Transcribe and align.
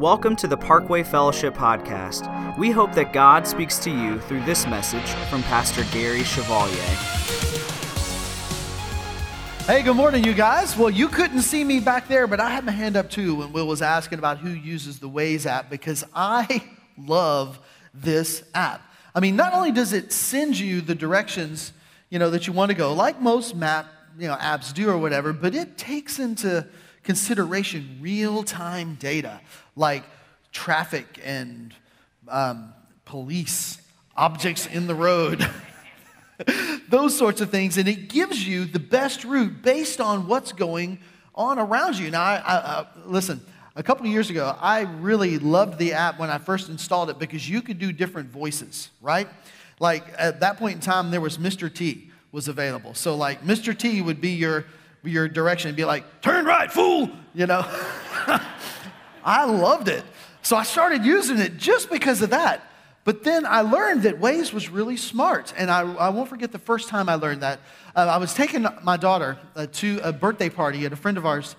Welcome 0.00 0.34
to 0.36 0.48
the 0.48 0.56
Parkway 0.56 1.02
Fellowship 1.02 1.52
Podcast. 1.52 2.56
We 2.56 2.70
hope 2.70 2.94
that 2.94 3.12
God 3.12 3.46
speaks 3.46 3.78
to 3.80 3.90
you 3.90 4.18
through 4.18 4.42
this 4.44 4.66
message 4.66 5.06
from 5.28 5.42
Pastor 5.42 5.84
Gary 5.92 6.24
Chevalier. 6.24 6.74
Hey, 9.66 9.82
good 9.82 9.96
morning, 9.96 10.24
you 10.24 10.32
guys. 10.32 10.74
Well, 10.74 10.88
you 10.88 11.06
couldn't 11.06 11.42
see 11.42 11.64
me 11.64 11.80
back 11.80 12.08
there, 12.08 12.26
but 12.26 12.40
I 12.40 12.48
had 12.48 12.64
my 12.64 12.72
hand 12.72 12.96
up 12.96 13.10
too 13.10 13.34
when 13.34 13.52
Will 13.52 13.66
was 13.66 13.82
asking 13.82 14.18
about 14.18 14.38
who 14.38 14.48
uses 14.48 15.00
the 15.00 15.08
Waze 15.10 15.44
app 15.44 15.68
because 15.68 16.02
I 16.14 16.64
love 16.96 17.60
this 17.92 18.42
app. 18.54 18.80
I 19.14 19.20
mean, 19.20 19.36
not 19.36 19.52
only 19.52 19.70
does 19.70 19.92
it 19.92 20.14
send 20.14 20.58
you 20.58 20.80
the 20.80 20.94
directions, 20.94 21.74
you 22.08 22.18
know, 22.18 22.30
that 22.30 22.46
you 22.46 22.54
want 22.54 22.70
to 22.70 22.74
go, 22.74 22.94
like 22.94 23.20
most 23.20 23.54
map, 23.54 23.86
you 24.18 24.28
know, 24.28 24.36
apps 24.36 24.72
do 24.72 24.88
or 24.88 24.96
whatever, 24.96 25.34
but 25.34 25.54
it 25.54 25.76
takes 25.76 26.18
into 26.18 26.66
consideration 27.02 27.98
real-time 28.00 28.94
data 28.96 29.40
like 29.80 30.04
traffic 30.52 31.18
and 31.24 31.74
um, 32.28 32.74
police, 33.06 33.80
objects 34.14 34.66
in 34.66 34.86
the 34.86 34.94
road. 34.94 35.48
those 36.88 37.16
sorts 37.16 37.40
of 37.40 37.50
things, 37.50 37.78
and 37.78 37.88
it 37.88 38.08
gives 38.08 38.46
you 38.46 38.66
the 38.66 38.78
best 38.78 39.24
route 39.24 39.62
based 39.62 40.00
on 40.00 40.26
what's 40.28 40.52
going 40.52 40.98
on 41.34 41.58
around 41.58 41.98
you. 41.98 42.10
Now, 42.10 42.22
I, 42.22 42.34
I, 42.36 42.56
I, 42.56 42.86
listen, 43.06 43.40
a 43.74 43.82
couple 43.82 44.04
of 44.04 44.12
years 44.12 44.28
ago, 44.28 44.54
I 44.60 44.80
really 44.80 45.38
loved 45.38 45.78
the 45.78 45.94
app 45.94 46.18
when 46.18 46.28
I 46.28 46.36
first 46.36 46.68
installed 46.68 47.08
it 47.08 47.18
because 47.18 47.48
you 47.48 47.62
could 47.62 47.78
do 47.78 47.90
different 47.90 48.28
voices, 48.30 48.90
right? 49.00 49.28
Like 49.78 50.04
at 50.18 50.40
that 50.40 50.58
point 50.58 50.74
in 50.74 50.80
time, 50.80 51.10
there 51.10 51.22
was 51.22 51.38
Mr. 51.38 51.72
T 51.72 52.10
was 52.32 52.48
available. 52.48 52.92
So 52.92 53.16
like 53.16 53.42
Mr. 53.42 53.76
T 53.76 54.02
would 54.02 54.20
be 54.20 54.32
your 54.32 54.66
your 55.02 55.28
direction 55.28 55.68
and 55.68 55.76
be 55.78 55.86
like, 55.86 56.20
turn 56.20 56.44
right, 56.44 56.70
fool, 56.70 57.10
you 57.32 57.46
know. 57.46 57.64
I 59.24 59.44
loved 59.44 59.88
it. 59.88 60.04
So 60.42 60.56
I 60.56 60.62
started 60.62 61.04
using 61.04 61.38
it 61.38 61.56
just 61.56 61.90
because 61.90 62.22
of 62.22 62.30
that. 62.30 62.66
But 63.04 63.24
then 63.24 63.46
I 63.46 63.62
learned 63.62 64.02
that 64.02 64.20
Waze 64.20 64.52
was 64.52 64.68
really 64.68 64.96
smart. 64.96 65.54
And 65.56 65.70
I, 65.70 65.80
I 65.80 66.10
won't 66.10 66.28
forget 66.28 66.52
the 66.52 66.58
first 66.58 66.88
time 66.88 67.08
I 67.08 67.14
learned 67.14 67.42
that. 67.42 67.60
Uh, 67.96 68.00
I 68.00 68.18
was 68.18 68.34
taking 68.34 68.66
my 68.82 68.96
daughter 68.96 69.38
uh, 69.56 69.66
to 69.72 70.00
a 70.02 70.12
birthday 70.12 70.50
party 70.50 70.84
at 70.84 70.92
a 70.92 70.96
friend 70.96 71.16
of 71.16 71.26
ours 71.26 71.56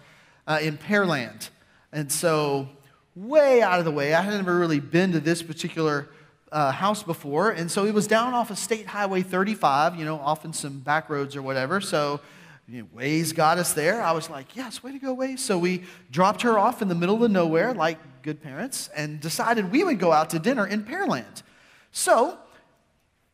uh, 0.48 0.60
in 0.62 0.78
Pearland. 0.78 1.50
And 1.92 2.12
so, 2.12 2.70
way 3.16 3.62
out 3.62 3.80
of 3.80 3.86
the 3.86 3.92
way, 3.92 4.14
I 4.14 4.22
had 4.22 4.34
never 4.34 4.58
really 4.58 4.80
been 4.80 5.12
to 5.12 5.20
this 5.20 5.42
particular 5.44 6.08
uh, 6.52 6.72
house 6.72 7.04
before. 7.04 7.52
And 7.52 7.72
so 7.72 7.86
it 7.86 7.94
was 7.94 8.08
down 8.08 8.34
off 8.34 8.52
of 8.52 8.58
State 8.58 8.86
Highway 8.86 9.22
35, 9.22 9.96
you 9.96 10.06
know, 10.06 10.20
off 10.20 10.46
in 10.46 10.54
some 10.54 10.80
back 10.80 11.10
roads 11.10 11.36
or 11.36 11.42
whatever. 11.42 11.82
So, 11.82 12.22
know, 12.80 12.88
Waze 12.96 13.36
got 13.36 13.58
us 13.58 13.74
there. 13.74 14.02
I 14.02 14.12
was 14.12 14.30
like, 14.30 14.56
yes, 14.56 14.82
way 14.84 14.92
to 14.92 15.00
go, 15.00 15.16
Waze. 15.16 15.40
So 15.40 15.58
we 15.58 15.84
dropped 16.12 16.44
her 16.44 16.58
off 16.58 16.82
in 16.82 16.88
the 16.88 16.96
middle 16.96 17.24
of 17.24 17.32
nowhere, 17.32 17.74
like 17.74 17.98
good 18.22 18.42
parents, 18.42 18.90
and 18.96 19.20
decided 19.20 19.72
we 19.72 19.84
would 19.84 20.00
go 20.00 20.12
out 20.12 20.30
to 20.32 20.40
dinner 20.40 20.66
in 20.66 20.84
Pearland. 20.84 21.44
So, 21.92 22.38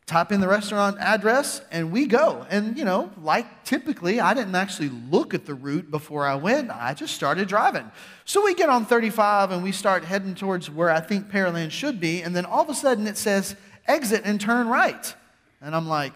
type 0.06 0.32
in 0.32 0.40
the 0.40 0.48
restaurant 0.48 0.96
address, 0.98 1.60
and 1.70 1.92
we 1.92 2.06
go. 2.06 2.46
And, 2.48 2.76
you 2.78 2.84
know, 2.84 3.10
like 3.22 3.64
typically, 3.64 4.18
I 4.20 4.32
didn't 4.32 4.54
actually 4.54 4.88
look 4.88 5.34
at 5.34 5.44
the 5.44 5.54
route 5.54 5.90
before 5.90 6.26
I 6.26 6.34
went. 6.34 6.70
I 6.70 6.94
just 6.94 7.14
started 7.14 7.46
driving. 7.46 7.90
So 8.24 8.42
we 8.42 8.54
get 8.54 8.70
on 8.70 8.86
35 8.86 9.52
and 9.52 9.62
we 9.62 9.70
start 9.70 10.04
heading 10.04 10.34
towards 10.34 10.70
where 10.70 10.90
I 10.90 11.00
think 11.00 11.30
Pearland 11.30 11.70
should 11.70 12.00
be. 12.00 12.22
And 12.22 12.34
then 12.34 12.46
all 12.46 12.62
of 12.62 12.70
a 12.70 12.74
sudden 12.74 13.06
it 13.06 13.18
says, 13.18 13.54
exit 13.86 14.22
and 14.24 14.40
turn 14.40 14.68
right. 14.68 15.14
And 15.60 15.76
I'm 15.76 15.88
like, 15.88 16.14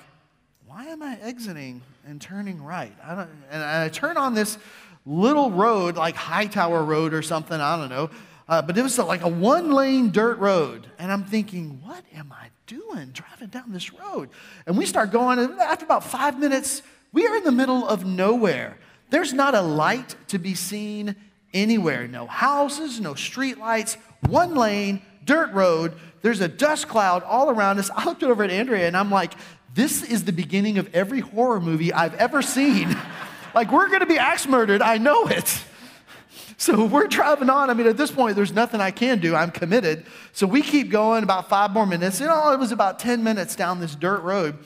why 0.73 0.87
am 0.87 1.03
I 1.03 1.19
exiting 1.20 1.83
and 2.06 2.19
turning 2.19 2.62
right? 2.62 2.95
I 3.05 3.15
don't, 3.15 3.28
and 3.51 3.62
I 3.62 3.91
turn 3.91 4.17
on 4.17 4.33
this 4.33 4.56
little 5.05 5.51
road, 5.51 5.97
like 5.97 6.15
Hightower 6.15 6.83
Road 6.83 7.12
or 7.12 7.20
something, 7.20 7.61
I 7.61 7.77
don't 7.77 7.91
know. 7.91 8.09
Uh, 8.48 8.62
but 8.62 8.78
it 8.78 8.83
was 8.83 8.97
like 8.98 9.20
a 9.20 9.28
one 9.28 9.73
lane 9.73 10.11
dirt 10.12 10.39
road. 10.39 10.87
And 10.98 11.12
I'm 11.12 11.25
thinking, 11.25 11.78
what 11.84 12.03
am 12.15 12.33
I 12.33 12.48
doing 12.67 13.11
driving 13.11 13.48
down 13.48 13.70
this 13.70 13.93
road? 13.93 14.31
And 14.67 14.78
we 14.78 14.87
start 14.87 15.11
going, 15.11 15.38
and 15.38 15.61
after 15.61 15.84
about 15.84 16.05
five 16.05 16.38
minutes, 16.38 16.81
we 17.12 17.27
are 17.27 17.37
in 17.37 17.44
the 17.44 17.53
middle 17.53 17.87
of 17.87 18.06
nowhere. 18.06 18.78
There's 19.11 19.34
not 19.34 19.55
a 19.55 19.61
light 19.61 20.16
to 20.28 20.38
be 20.38 20.55
seen 20.55 21.16
anywhere. 21.53 22.09
No 22.09 22.27
houses, 22.27 22.99
no 22.99 23.12
street 23.12 23.59
lights, 23.59 23.99
one 24.27 24.55
lane, 24.55 25.03
dirt 25.27 25.53
road. 25.53 25.93
There's 26.22 26.41
a 26.41 26.49
dust 26.49 26.88
cloud 26.88 27.22
all 27.25 27.50
around 27.50 27.78
us. 27.78 27.91
I 27.94 28.05
looked 28.06 28.22
over 28.22 28.43
at 28.44 28.50
Andrea 28.50 28.87
and 28.87 28.97
I'm 28.97 29.11
like, 29.11 29.34
this 29.75 30.03
is 30.03 30.25
the 30.25 30.33
beginning 30.33 30.78
of 30.78 30.94
every 30.94 31.21
horror 31.21 31.60
movie 31.60 31.93
I've 31.93 32.15
ever 32.15 32.43
seen. 32.43 32.97
like, 33.55 33.72
we're 33.72 33.88
gonna 33.88 34.06
be 34.06 34.19
axe 34.19 34.47
murdered, 34.47 34.83
I 34.83 34.99
know 34.99 35.27
it. 35.27 35.65
So 36.59 36.84
we're 36.84 37.09
driving 37.09 37.50
on. 37.50 37.71
I 37.71 37.75
mean, 37.75 37.88
at 37.88 37.97
this 37.97 38.12
point, 38.12 38.37
there's 38.37 38.53
nothing 38.53 38.81
I 38.81 38.93
can 38.93 39.19
do. 39.19 39.34
I'm 39.34 39.50
committed. 39.50 40.06
So 40.32 40.47
we 40.47 40.62
keep 40.62 40.91
going 40.91 41.25
about 41.25 41.49
five 41.49 41.72
more 41.72 41.87
minutes. 41.87 42.21
You 42.21 42.27
oh, 42.27 42.28
know, 42.28 42.53
it 42.53 42.61
was 42.61 42.71
about 42.71 43.00
10 43.00 43.25
minutes 43.25 43.56
down 43.56 43.81
this 43.81 43.97
dirt 43.97 44.21
road. 44.21 44.56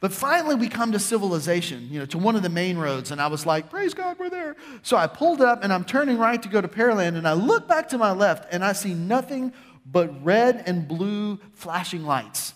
But 0.00 0.12
finally, 0.12 0.56
we 0.56 0.68
come 0.68 0.90
to 0.90 0.98
civilization, 0.98 1.86
you 1.92 2.00
know, 2.00 2.06
to 2.06 2.18
one 2.18 2.34
of 2.34 2.42
the 2.42 2.48
main 2.48 2.76
roads. 2.76 3.12
And 3.12 3.20
I 3.20 3.28
was 3.28 3.46
like, 3.46 3.70
praise 3.70 3.94
God, 3.94 4.18
we're 4.18 4.30
there. 4.30 4.56
So 4.82 4.96
I 4.96 5.06
pulled 5.06 5.40
up 5.40 5.62
and 5.62 5.72
I'm 5.72 5.84
turning 5.84 6.18
right 6.18 6.42
to 6.42 6.48
go 6.48 6.60
to 6.60 6.66
Pearland. 6.66 7.16
And 7.16 7.26
I 7.26 7.34
look 7.34 7.68
back 7.68 7.88
to 7.90 7.98
my 7.98 8.10
left 8.10 8.52
and 8.52 8.64
I 8.64 8.72
see 8.72 8.92
nothing 8.92 9.52
but 9.86 10.24
red 10.24 10.64
and 10.66 10.88
blue 10.88 11.38
flashing 11.52 12.04
lights. 12.04 12.52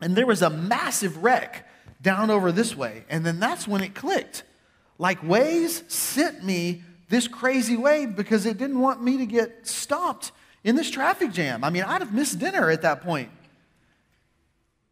And 0.00 0.14
there 0.14 0.26
was 0.26 0.42
a 0.42 0.50
massive 0.50 1.22
wreck 1.22 1.68
down 2.00 2.30
over 2.30 2.52
this 2.52 2.76
way. 2.76 3.04
And 3.08 3.24
then 3.24 3.40
that's 3.40 3.66
when 3.66 3.82
it 3.82 3.94
clicked. 3.94 4.44
Like 4.98 5.20
Waze 5.22 5.90
sent 5.90 6.44
me 6.44 6.82
this 7.08 7.28
crazy 7.28 7.76
way 7.76 8.06
because 8.06 8.46
it 8.46 8.58
didn't 8.58 8.80
want 8.80 9.02
me 9.02 9.18
to 9.18 9.26
get 9.26 9.66
stopped 9.66 10.32
in 10.64 10.76
this 10.76 10.90
traffic 10.90 11.32
jam. 11.32 11.64
I 11.64 11.70
mean, 11.70 11.84
I'd 11.84 12.00
have 12.00 12.12
missed 12.12 12.38
dinner 12.38 12.70
at 12.70 12.82
that 12.82 13.02
point. 13.02 13.30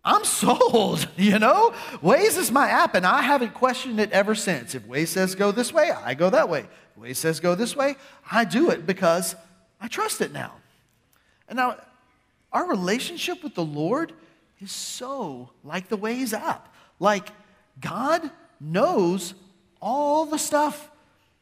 I'm 0.04 0.24
sold, 0.24 1.08
you 1.16 1.38
know? 1.38 1.74
Waze 2.02 2.38
is 2.38 2.50
my 2.50 2.68
app, 2.68 2.94
and 2.94 3.04
I 3.04 3.22
haven't 3.22 3.54
questioned 3.54 4.00
it 4.00 4.12
ever 4.12 4.34
since. 4.34 4.74
If 4.74 4.84
Waze 4.84 5.08
says 5.08 5.34
go 5.34 5.50
this 5.50 5.72
way, 5.72 5.90
I 5.90 6.14
go 6.14 6.30
that 6.30 6.48
way. 6.48 6.66
If 6.96 7.02
Waze 7.02 7.16
says 7.16 7.40
go 7.40 7.54
this 7.54 7.76
way, 7.76 7.96
I 8.30 8.44
do 8.44 8.70
it 8.70 8.86
because 8.86 9.34
I 9.80 9.88
trust 9.88 10.20
it 10.20 10.32
now. 10.32 10.52
And 11.48 11.56
now, 11.56 11.76
our 12.52 12.68
relationship 12.68 13.42
with 13.42 13.54
the 13.54 13.64
Lord 13.64 14.12
is 14.60 14.72
so 14.72 15.50
like 15.64 15.88
the 15.88 15.98
Waze 15.98 16.32
app. 16.32 16.72
Like, 16.98 17.30
God 17.80 18.30
knows 18.60 19.34
all 19.80 20.26
the 20.26 20.38
stuff, 20.38 20.90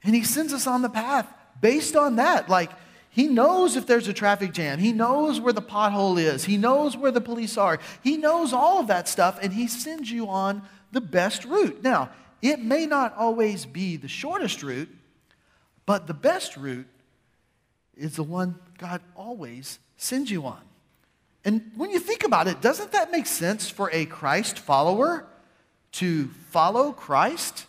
and 0.02 0.14
He 0.14 0.25
sends 0.25 0.52
us 0.52 0.66
on 0.66 0.82
the 0.82 0.88
path 0.88 1.32
based 1.60 1.97
on 1.97 2.16
that. 2.16 2.48
Like, 2.48 2.70
He 3.10 3.26
knows 3.28 3.76
if 3.76 3.86
there's 3.86 4.08
a 4.08 4.12
traffic 4.12 4.53
jam, 4.53 4.78
He 4.78 4.92
knows 4.92 5.41
where 5.41 5.53
the 5.53 5.62
pothole 5.62 6.20
is, 6.20 6.44
He 6.44 6.56
knows 6.56 6.97
where 6.97 7.12
the 7.12 7.20
police 7.20 7.56
are, 7.56 7.78
He 8.03 8.16
knows 8.16 8.53
all 8.53 8.80
of 8.80 8.88
that 8.88 9.08
stuff, 9.08 9.38
and 9.41 9.53
He 9.53 9.69
sends 9.69 10.10
you 10.10 10.28
on 10.28 10.62
the 10.92 11.00
best 11.00 11.44
route. 11.44 11.82
Now, 11.82 12.10
it 12.42 12.60
may 12.60 12.86
not 12.86 13.16
always 13.16 13.64
be 13.64 13.97
the 13.97 14.08
shortest 14.08 14.62
route, 14.62 14.91
but 15.86 16.06
the 16.06 16.14
best 16.14 16.56
route 16.56 16.86
is 17.97 18.16
the 18.16 18.22
one 18.22 18.56
God 18.78 19.00
always 19.14 19.78
sends 19.97 20.30
you 20.30 20.44
on. 20.47 20.60
And 21.44 21.71
when 21.77 21.91
you 21.91 21.99
think 21.99 22.25
about 22.25 22.49
it, 22.49 22.60
doesn't 22.60 22.93
that 22.93 23.10
make 23.10 23.27
sense 23.27 23.69
for 23.69 23.91
a 23.93 24.06
Christ 24.06 24.59
follower 24.59 25.27
to 25.93 26.28
follow 26.50 26.93
Christ? 26.93 27.66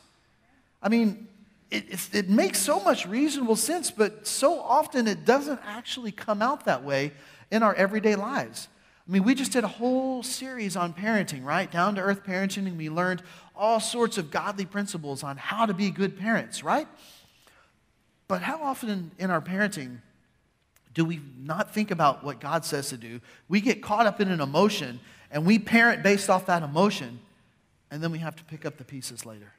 I 0.81 0.89
mean, 0.89 1.27
it, 1.71 2.09
it, 2.13 2.29
makes 2.29 2.59
so 2.59 2.79
much 2.79 3.05
reasonable 3.05 3.55
sense, 3.55 3.91
but 3.91 4.25
so 4.27 4.59
often 4.59 5.07
it 5.07 5.25
doesn't 5.25 5.59
actually 5.65 6.11
come 6.11 6.41
out 6.41 6.65
that 6.65 6.83
way 6.83 7.11
in 7.51 7.63
our 7.63 7.73
everyday 7.73 8.15
lives. 8.15 8.69
I 9.07 9.11
mean, 9.11 9.23
we 9.23 9.35
just 9.35 9.51
did 9.51 9.63
a 9.63 9.67
whole 9.67 10.23
series 10.23 10.75
on 10.75 10.93
parenting, 10.93 11.43
right? 11.43 11.69
Down 11.69 11.95
to 11.95 12.01
earth 12.01 12.23
parenting, 12.23 12.67
and 12.67 12.77
we 12.77 12.89
learned 12.89 13.23
all 13.55 13.79
sorts 13.79 14.17
of 14.17 14.31
godly 14.31 14.65
principles 14.65 15.23
on 15.23 15.37
how 15.37 15.65
to 15.65 15.73
be 15.73 15.91
good 15.91 16.17
parents, 16.17 16.63
right? 16.63 16.87
But 18.27 18.41
how 18.41 18.63
often 18.63 19.11
in 19.19 19.29
our 19.29 19.41
parenting 19.41 19.99
do 20.95 21.05
we 21.05 21.21
not 21.37 21.73
think 21.73 21.91
about 21.91 22.23
what 22.23 22.39
God 22.39 22.65
says 22.65 22.89
to 22.89 22.97
do? 22.97 23.19
We 23.47 23.61
get 23.61 23.83
caught 23.83 24.07
up 24.07 24.19
in 24.19 24.31
an 24.31 24.41
emotion 24.41 24.99
and 25.29 25.45
we 25.45 25.59
parent 25.59 26.01
based 26.01 26.29
off 26.29 26.45
that 26.45 26.63
emotion, 26.63 27.19
and 27.91 28.01
then 28.01 28.11
we 28.11 28.19
have 28.19 28.35
to 28.37 28.43
pick 28.45 28.65
up 28.65 28.77
the 28.77 28.85
pieces 28.85 29.25
later. 29.25 29.51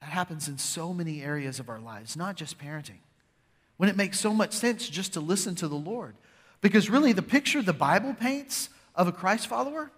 That 0.00 0.10
happens 0.10 0.48
in 0.48 0.58
so 0.58 0.92
many 0.92 1.22
areas 1.22 1.60
of 1.60 1.68
our 1.68 1.78
lives, 1.78 2.16
not 2.16 2.36
just 2.36 2.58
parenting. 2.58 2.98
When 3.76 3.88
it 3.88 3.96
makes 3.96 4.18
so 4.18 4.34
much 4.34 4.52
sense 4.52 4.88
just 4.88 5.12
to 5.12 5.20
listen 5.20 5.54
to 5.56 5.68
the 5.68 5.76
Lord. 5.76 6.16
Because 6.60 6.90
really, 6.90 7.12
the 7.12 7.22
picture 7.22 7.62
the 7.62 7.72
Bible 7.72 8.12
paints 8.12 8.70
of 8.96 9.06
a 9.06 9.12
Christ 9.12 9.46
follower 9.46 9.92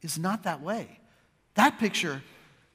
is 0.00 0.18
not 0.18 0.44
that 0.44 0.62
way. 0.62 1.00
That 1.54 1.78
picture 1.78 2.22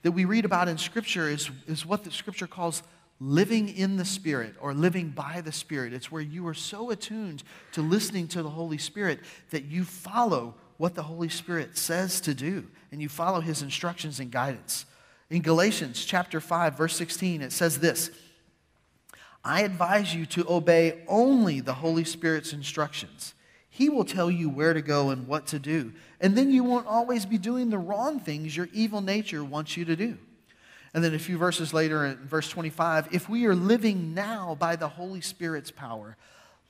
that 0.04 0.12
we 0.12 0.26
read 0.26 0.46
about 0.46 0.68
in 0.68 0.78
Scripture 0.78 1.28
is, 1.28 1.50
is 1.66 1.86
what 1.86 2.04
the 2.04 2.12
Scripture 2.12 2.46
calls 2.46 2.84
living 3.20 3.70
in 3.70 3.98
the 3.98 4.06
Spirit 4.06 4.56
or 4.60 4.74
living 4.74 5.10
by 5.10 5.42
the 5.42 5.52
Spirit. 5.52 5.94
It's 5.94 6.12
where 6.12 6.22
you 6.22 6.48
are 6.48 6.54
so 6.54 6.90
attuned 6.90 7.44
to 7.74 7.82
listening 7.82 8.28
to 8.30 8.44
the 8.44 8.50
Holy 8.50 8.78
Spirit 8.78 9.20
that 9.50 9.66
you 9.66 9.84
follow 9.84 10.56
what 10.78 10.96
the 10.96 11.04
Holy 11.04 11.30
Spirit 11.30 11.78
says 11.78 12.22
to 12.22 12.34
do 12.34 12.66
and 12.92 13.02
you 13.02 13.10
follow 13.10 13.42
His 13.42 13.62
instructions 13.62 14.20
and 14.20 14.32
guidance. 14.32 14.86
In 15.30 15.42
Galatians 15.42 16.06
chapter 16.06 16.40
5, 16.40 16.78
verse 16.78 16.96
16, 16.96 17.42
it 17.42 17.52
says 17.52 17.80
this 17.80 18.12
I 19.44 19.62
advise 19.62 20.14
you 20.14 20.26
to 20.28 20.46
obey 20.50 21.04
only 21.08 21.60
the 21.60 21.74
Holy 21.74 22.04
Spirit's 22.04 22.54
instructions. 22.54 23.34
He 23.70 23.90
will 23.90 24.06
tell 24.06 24.30
you 24.30 24.50
where 24.50 24.74
to 24.74 24.82
go 24.82 25.10
and 25.10 25.28
what 25.28 25.48
to 25.48 25.60
do. 25.60 25.94
And 26.20 26.36
then 26.36 26.52
you 26.52 26.64
won't 26.64 26.88
always 26.88 27.26
be 27.26 27.38
doing 27.38 27.70
the 27.70 27.78
wrong 27.78 28.20
things 28.20 28.56
your 28.56 28.68
evil 28.74 29.00
nature 29.00 29.44
wants 29.44 29.78
you 29.78 29.86
to 29.86 29.96
do. 29.96 30.18
And 30.94 31.04
then 31.04 31.14
a 31.14 31.20
few 31.20 31.38
verses 31.38 31.74
later, 31.74 32.06
in 32.06 32.18
verse 32.18 32.50
25, 32.50 33.10
if 33.12 33.30
we 33.30 33.46
are 33.46 33.56
living 33.56 34.14
now 34.14 34.56
by 34.60 34.76
the 34.76 34.88
Holy 34.88 35.22
Spirit's 35.22 35.72
power, 35.72 36.18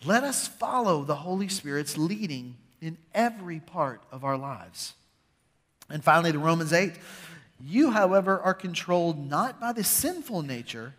let 0.05 0.23
us 0.23 0.47
follow 0.47 1.03
the 1.03 1.15
Holy 1.15 1.47
Spirit's 1.47 1.97
leading 1.97 2.55
in 2.81 2.97
every 3.13 3.59
part 3.59 4.01
of 4.11 4.23
our 4.23 4.37
lives. 4.37 4.93
And 5.89 6.03
finally, 6.03 6.31
to 6.31 6.39
Romans 6.39 6.73
8, 6.73 6.93
you, 7.61 7.91
however, 7.91 8.39
are 8.39 8.53
controlled 8.53 9.29
not 9.29 9.59
by 9.59 9.73
the 9.73 9.83
sinful 9.83 10.43
nature, 10.43 10.95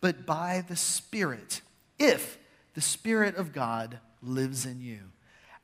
but 0.00 0.26
by 0.26 0.64
the 0.66 0.76
Spirit, 0.76 1.60
if 1.98 2.38
the 2.74 2.80
Spirit 2.80 3.36
of 3.36 3.52
God 3.52 3.98
lives 4.22 4.66
in 4.66 4.80
you. 4.80 5.00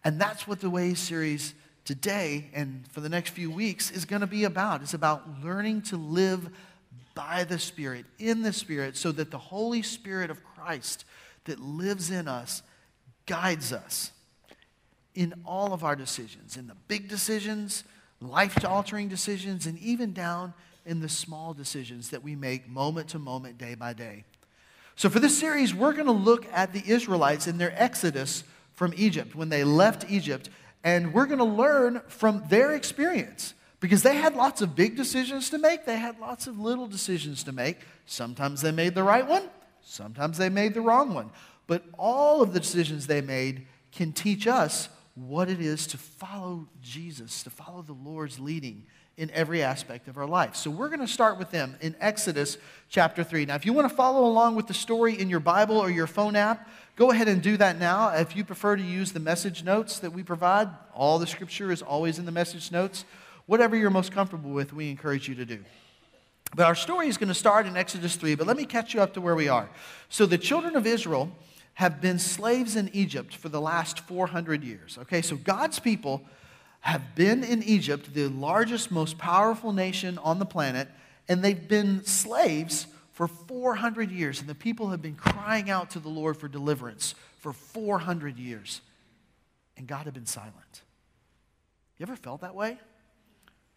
And 0.05 0.21
that's 0.21 0.47
what 0.47 0.61
the 0.61 0.71
Way 0.71 0.95
series 0.95 1.55
today 1.85 2.51
and 2.53 2.85
for 2.93 3.01
the 3.01 3.09
next 3.09 3.31
few 3.31 3.51
weeks 3.51 3.91
is 3.91 4.05
going 4.05 4.21
to 4.21 4.27
be 4.27 4.45
about. 4.45 4.83
It's 4.83 4.95
about 4.95 5.43
learning 5.43 5.83
to 5.83 5.97
live 5.97 6.51
by 7.19 7.43
the 7.43 7.59
Spirit, 7.59 8.07
in 8.21 8.43
the 8.43 8.53
Spirit, 8.53 8.97
so 8.97 9.11
that 9.11 9.33
the 9.33 9.39
Holy 9.39 9.83
Spirit 9.83 10.31
of 10.31 10.45
Christ 10.45 11.05
that 11.47 11.59
lives 11.59 12.13
in 12.13 12.29
us 12.29 12.63
guides 13.27 13.73
us 13.73 14.13
in 15.17 15.35
all 15.45 15.73
of 15.73 15.83
our 15.83 15.97
decisions, 15.97 16.57
in 16.57 16.69
the 16.69 16.77
big 16.87 17.09
decisions, 17.09 17.83
life 18.21 18.65
altering 18.65 19.09
decisions, 19.09 19.67
and 19.67 19.77
even 19.81 20.13
down 20.13 20.55
in 20.87 21.01
the 21.01 21.09
small 21.09 21.53
decisions 21.53 22.11
that 22.11 22.23
we 22.23 22.37
make 22.37 22.69
moment 22.69 23.09
to 23.09 23.19
moment, 23.19 23.59
day 23.59 23.75
by 23.75 23.93
day. 23.93 24.23
So, 24.95 25.09
for 25.09 25.19
this 25.19 25.37
series, 25.37 25.75
we're 25.75 25.95
going 25.95 26.07
to 26.07 26.13
look 26.13 26.47
at 26.53 26.73
the 26.73 26.85
Israelites 26.87 27.49
in 27.49 27.59
their 27.59 27.75
exodus 27.83 28.45
from 28.75 28.95
Egypt, 28.97 29.35
when 29.35 29.49
they 29.49 29.65
left 29.65 30.09
Egypt, 30.09 30.51
and 30.85 31.13
we're 31.13 31.27
going 31.27 31.39
to 31.39 31.45
learn 31.45 32.01
from 32.07 32.45
their 32.49 32.77
experience. 32.77 33.55
Because 33.81 34.03
they 34.03 34.17
had 34.17 34.35
lots 34.35 34.61
of 34.61 34.75
big 34.75 34.97
decisions 34.97 35.51
to 35.51 35.59
make, 35.59 35.87
they 35.87 35.99
had 35.99 36.19
lots 36.19 36.47
of 36.47 36.59
little 36.59 36.87
decisions 36.87 37.45
to 37.45 37.53
make. 37.53 37.79
Sometimes 38.07 38.61
they 38.61 38.73
made 38.73 38.95
the 38.95 39.05
right 39.05 39.27
one, 39.27 39.49
sometimes 39.83 40.39
they 40.39 40.49
made 40.49 40.75
the 40.75 40.81
wrong 40.81 41.15
one. 41.15 41.31
But 41.67 41.85
all 41.99 42.43
of 42.43 42.53
the 42.53 42.61
decisions 42.61 43.07
they 43.07 43.21
made 43.21 43.67
can 43.93 44.13
teach 44.13 44.47
us 44.47 44.89
what 45.15 45.49
it 45.49 45.61
is 45.61 45.87
to 45.89 45.99
follow 45.99 46.69
Jesus, 46.83 47.43
to 47.43 47.51
follow 47.51 47.83
the 47.83 47.93
Lord's 47.93 48.39
leading 48.39 48.85
in 49.17 49.31
every 49.33 49.63
aspect 49.63 50.07
of 50.07 50.17
our 50.17 50.27
life. 50.27 50.55
So 50.55 50.71
we're 50.71 50.89
going 50.89 51.01
to 51.01 51.09
start 51.09 51.39
with 51.39 51.51
them 51.51 51.77
in 51.81 51.97
Exodus 52.01 52.57
chapter 52.89 53.25
3. 53.25 53.47
Now, 53.47 53.57
if 53.57 53.67
you 53.67 53.73
want 53.73 53.89
to 53.89 53.95
follow 53.95 54.25
along 54.27 54.55
with 54.55 54.69
the 54.69 54.75
story 54.75 55.19
in 55.19 55.29
your 55.29 55.41
Bible 55.41 55.77
or 55.77 55.91
your 55.91 56.07
phone 56.07 56.37
app, 56.37 56.69
go 56.95 57.11
ahead 57.11 57.27
and 57.27 57.43
do 57.43 57.57
that 57.57 57.79
now. 57.79 58.11
If 58.11 58.37
you 58.37 58.45
prefer 58.45 58.77
to 58.77 58.83
use 58.83 59.11
the 59.11 59.21
message 59.21 59.65
notes 59.65 59.99
that 59.99 60.13
we 60.13 60.23
provide, 60.23 60.69
all 60.95 61.19
the 61.19 61.27
scripture 61.27 61.73
is 61.73 61.83
always 61.83 62.21
in 62.21 62.27
the 62.27 62.33
message 62.33 62.71
notes. 62.71 63.05
Whatever 63.49 63.77
you're 63.77 63.89
most 63.89 64.13
comfortable 64.13 64.51
with, 64.51 64.75
we 64.75 64.91
encourage 64.91 65.27
you 65.27 65.35
to 65.37 65.47
do. 65.47 65.65
But 66.55 66.67
our 66.67 66.75
story 66.75 67.09
is 67.09 67.17
going 67.17 67.29
to 67.29 67.35
start 67.35 67.65
in 67.65 67.79
Exodus 67.79 68.15
3, 68.15 68.35
but 68.35 68.47
let 68.47 68.59
me 68.59 68.67
catch 68.67 68.93
you 68.93 69.01
up 69.01 69.15
to 69.15 69.23
where 69.23 69.35
we 69.35 69.49
are. 69.49 69.71
So 70.11 70.27
the 70.27 70.37
children 70.37 70.77
of 70.77 70.87
Israel 70.87 71.33
have 71.73 72.03
been 72.03 72.19
slaves 72.19 72.77
in 72.77 72.91
Egypt 72.93 73.35
for 73.35 73.49
the 73.49 73.59
last 73.59 74.01
400 74.01 74.63
years. 74.63 74.99
Okay, 75.01 75.23
so 75.23 75.35
God's 75.35 75.79
people 75.79 76.21
have 76.81 77.15
been 77.15 77.43
in 77.43 77.63
Egypt, 77.63 78.13
the 78.13 78.29
largest, 78.29 78.91
most 78.91 79.17
powerful 79.17 79.73
nation 79.73 80.19
on 80.19 80.39
the 80.39 80.45
planet, 80.45 80.87
and 81.27 81.43
they've 81.43 81.69
been 81.69 82.05
slaves 82.05 82.87
for 83.13 83.27
400 83.27 84.11
years. 84.11 84.41
And 84.41 84.49
the 84.49 84.55
people 84.55 84.91
have 84.91 85.01
been 85.01 85.15
crying 85.15 85.71
out 85.71 85.89
to 85.93 86.01
the 86.01 86.11
Lord 86.11 86.37
for 86.37 86.49
deliverance 86.49 87.15
for 87.39 87.55
400 87.55 88.39
years. 88.39 88.83
And 89.79 89.87
God 89.87 90.05
had 90.05 90.13
been 90.13 90.27
silent. 90.27 90.83
You 91.97 92.05
ever 92.05 92.15
felt 92.15 92.43
that 92.43 92.55
way? 92.55 92.79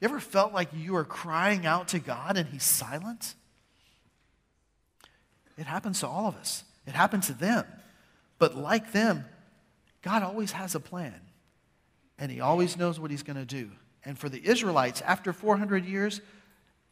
You 0.01 0.09
ever 0.09 0.19
felt 0.19 0.51
like 0.51 0.69
you 0.75 0.95
are 0.95 1.06
crying 1.06 1.68
out 1.68 1.89
to 1.89 2.00
God 2.00 2.36
and 2.36 2.50
He's 2.50 2.63
silent? 2.63 3.36
It 5.57 5.68
happens 5.68 6.00
to 6.00 6.07
all 6.07 6.27
of 6.27 6.36
us. 6.36 6.63
It 6.88 6.95
happened 6.95 7.24
to 7.24 7.33
them. 7.33 7.65
But 8.39 8.57
like 8.57 8.92
them, 8.92 9.25
God 10.01 10.24
always 10.24 10.53
has 10.53 10.74
a 10.74 10.80
plan, 10.80 11.21
and 12.18 12.31
He 12.31 12.42
always 12.42 12.75
knows 12.75 13.00
what 13.00 13.12
He's 13.12 13.21
going 13.21 13.38
to 13.38 13.45
do. 13.45 13.69
And 14.03 14.18
for 14.18 14.27
the 14.27 14.44
Israelites, 14.44 15.01
after 15.01 15.31
400 15.31 15.86
years, 15.86 16.21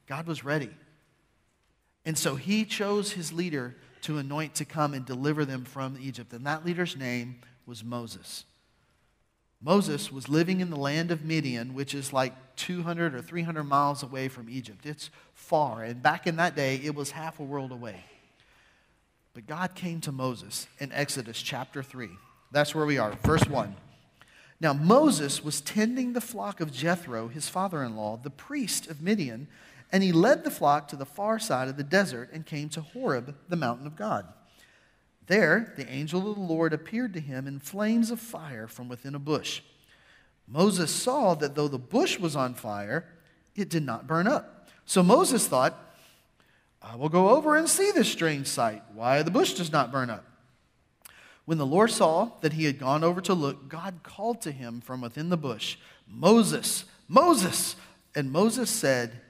God 0.05 0.27
was 0.27 0.43
ready. 0.43 0.69
And 2.05 2.15
so 2.15 2.35
He 2.35 2.63
chose 2.65 3.13
His 3.13 3.33
leader 3.33 3.75
to 4.01 4.19
anoint 4.19 4.53
to 4.55 4.65
come 4.65 4.93
and 4.93 5.03
deliver 5.03 5.45
them 5.45 5.65
from 5.65 5.97
Egypt. 5.99 6.31
And 6.33 6.45
that 6.45 6.63
leader's 6.63 6.95
name 6.95 7.41
was 7.65 7.83
Moses. 7.83 8.45
Moses 9.61 10.11
was 10.11 10.29
living 10.29 10.61
in 10.61 10.69
the 10.69 10.77
land 10.77 11.09
of 11.09 11.25
Midian, 11.25 11.73
which 11.73 11.95
is 11.95 12.13
like 12.13 12.48
200 12.59 13.15
or 13.15 13.21
300 13.21 13.63
miles 13.63 14.03
away 14.03 14.27
from 14.27 14.49
Egypt. 14.49 14.85
It's 14.85 15.09
far. 15.33 15.83
And 15.83 16.03
back 16.03 16.27
in 16.27 16.35
that 16.35 16.55
day, 16.55 16.75
it 16.83 16.93
was 16.93 17.11
half 17.11 17.39
a 17.39 17.43
world 17.43 17.71
away. 17.71 18.03
But 19.33 19.47
God 19.47 19.75
came 19.75 20.01
to 20.01 20.11
Moses 20.11 20.67
in 20.77 20.91
Exodus 20.91 21.41
chapter 21.41 21.81
3. 21.81 22.09
That's 22.51 22.75
where 22.75 22.85
we 22.85 22.97
are, 22.97 23.13
verse 23.23 23.47
1. 23.47 23.75
Now, 24.59 24.73
Moses 24.73 25.41
was 25.41 25.61
tending 25.61 26.11
the 26.11 26.19
flock 26.19 26.59
of 26.59 26.73
Jethro, 26.73 27.29
his 27.29 27.47
father 27.47 27.81
in 27.81 27.95
law, 27.95 28.19
the 28.21 28.29
priest 28.29 28.87
of 28.87 29.01
Midian, 29.01 29.47
and 29.91 30.03
he 30.03 30.11
led 30.11 30.43
the 30.43 30.51
flock 30.51 30.89
to 30.89 30.97
the 30.97 31.05
far 31.05 31.39
side 31.39 31.69
of 31.69 31.77
the 31.77 31.83
desert 31.83 32.29
and 32.33 32.45
came 32.45 32.67
to 32.69 32.81
Horeb, 32.81 33.35
the 33.47 33.55
mountain 33.55 33.87
of 33.87 33.95
God. 33.95 34.25
There, 35.27 35.73
the 35.77 35.89
angel 35.89 36.29
of 36.29 36.35
the 36.35 36.41
Lord 36.41 36.73
appeared 36.73 37.13
to 37.13 37.21
him 37.21 37.47
in 37.47 37.59
flames 37.59 38.11
of 38.11 38.19
fire 38.19 38.67
from 38.67 38.89
within 38.89 39.15
a 39.15 39.19
bush. 39.19 39.61
Moses 40.49 40.91
saw 40.91 41.35
that 41.35 41.55
though 41.55 41.67
the 41.67 41.77
bush 41.77 42.19
was 42.19 42.35
on 42.35 42.55
fire, 42.55 43.05
it 43.55 43.69
did 43.69 43.83
not 43.83 44.07
burn 44.07 44.27
up. 44.27 44.67
So 44.85 45.03
Moses 45.03 45.47
thought, 45.47 45.77
I 46.81 46.95
will 46.95 47.09
go 47.09 47.29
over 47.29 47.55
and 47.55 47.69
see 47.69 47.91
this 47.91 48.11
strange 48.11 48.47
sight, 48.47 48.81
why 48.93 49.21
the 49.21 49.31
bush 49.31 49.53
does 49.53 49.71
not 49.71 49.91
burn 49.91 50.09
up. 50.09 50.25
When 51.45 51.57
the 51.57 51.65
Lord 51.65 51.91
saw 51.91 52.31
that 52.41 52.53
he 52.53 52.65
had 52.65 52.79
gone 52.79 53.03
over 53.03 53.21
to 53.21 53.33
look, 53.33 53.69
God 53.69 54.01
called 54.03 54.41
to 54.41 54.51
him 54.51 54.81
from 54.81 55.01
within 55.01 55.29
the 55.29 55.37
bush, 55.37 55.77
Moses, 56.07 56.85
Moses. 57.07 57.75
And 58.15 58.31
Moses 58.31 58.69
said, 58.69 59.21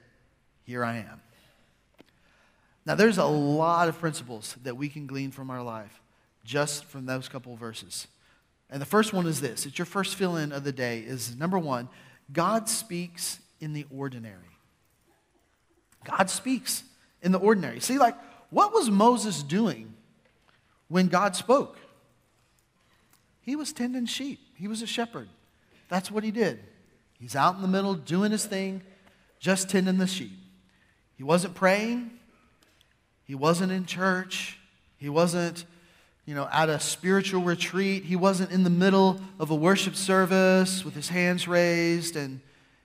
Here 0.64 0.84
I 0.84 0.98
am. 0.98 1.20
Now, 2.86 2.94
there's 2.94 3.18
a 3.18 3.24
lot 3.24 3.88
of 3.88 3.98
principles 3.98 4.56
that 4.62 4.76
we 4.76 4.88
can 4.88 5.06
glean 5.06 5.30
from 5.30 5.50
our 5.50 5.62
life 5.62 6.00
just 6.44 6.84
from 6.84 7.06
those 7.06 7.28
couple 7.28 7.56
verses. 7.56 8.06
And 8.70 8.80
the 8.80 8.86
first 8.86 9.12
one 9.12 9.26
is 9.26 9.40
this 9.40 9.66
it's 9.66 9.78
your 9.78 9.86
first 9.86 10.14
fill 10.14 10.36
in 10.36 10.52
of 10.52 10.64
the 10.64 10.72
day 10.72 11.00
is 11.00 11.36
number 11.36 11.58
one, 11.58 11.88
God 12.32 12.68
speaks 12.68 13.40
in 13.60 13.72
the 13.72 13.86
ordinary. 13.94 14.36
God 16.04 16.30
speaks 16.30 16.84
in 17.22 17.32
the 17.32 17.38
ordinary. 17.38 17.80
See, 17.80 17.98
like, 17.98 18.16
what 18.50 18.72
was 18.72 18.90
Moses 18.90 19.42
doing 19.42 19.92
when 20.88 21.08
God 21.08 21.36
spoke? 21.36 21.76
He 23.42 23.56
was 23.56 23.72
tending 23.72 24.06
sheep, 24.06 24.40
he 24.54 24.68
was 24.68 24.82
a 24.82 24.86
shepherd. 24.86 25.28
That's 25.88 26.10
what 26.10 26.22
he 26.22 26.30
did. 26.30 26.60
He's 27.18 27.34
out 27.34 27.56
in 27.56 27.62
the 27.62 27.68
middle 27.68 27.94
doing 27.94 28.30
his 28.30 28.46
thing, 28.46 28.82
just 29.40 29.68
tending 29.68 29.98
the 29.98 30.06
sheep. 30.06 30.32
He 31.16 31.24
wasn't 31.24 31.54
praying, 31.54 32.12
he 33.24 33.34
wasn't 33.34 33.72
in 33.72 33.86
church. 33.86 34.56
He 35.00 35.08
wasn't, 35.08 35.64
you 36.30 36.36
know, 36.36 36.48
at 36.52 36.68
a 36.68 36.78
spiritual 36.78 37.42
retreat. 37.42 38.04
He 38.04 38.14
wasn't 38.14 38.52
in 38.52 38.62
the 38.62 38.70
middle 38.70 39.20
of 39.40 39.50
a 39.50 39.54
worship 39.56 39.96
service 39.96 40.84
with 40.84 40.94
his 40.94 41.08
hands 41.08 41.48
raised. 41.48 42.14
And 42.14 42.40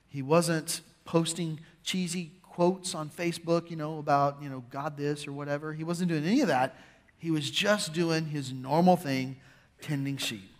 he 0.08 0.20
wasn't 0.20 0.80
posting 1.04 1.60
cheesy 1.84 2.32
quotes 2.42 2.92
on 2.92 3.08
Facebook, 3.08 3.70
you 3.70 3.76
know, 3.76 4.00
about, 4.00 4.42
you 4.42 4.48
know, 4.48 4.64
God 4.68 4.96
this 4.96 5.28
or 5.28 5.32
whatever. 5.32 5.72
He 5.72 5.84
wasn't 5.84 6.08
doing 6.08 6.24
any 6.24 6.40
of 6.40 6.48
that. 6.48 6.74
He 7.18 7.30
was 7.30 7.48
just 7.48 7.92
doing 7.92 8.24
his 8.24 8.52
normal 8.52 8.96
thing, 8.96 9.36
tending 9.80 10.16
sheep. 10.16 10.50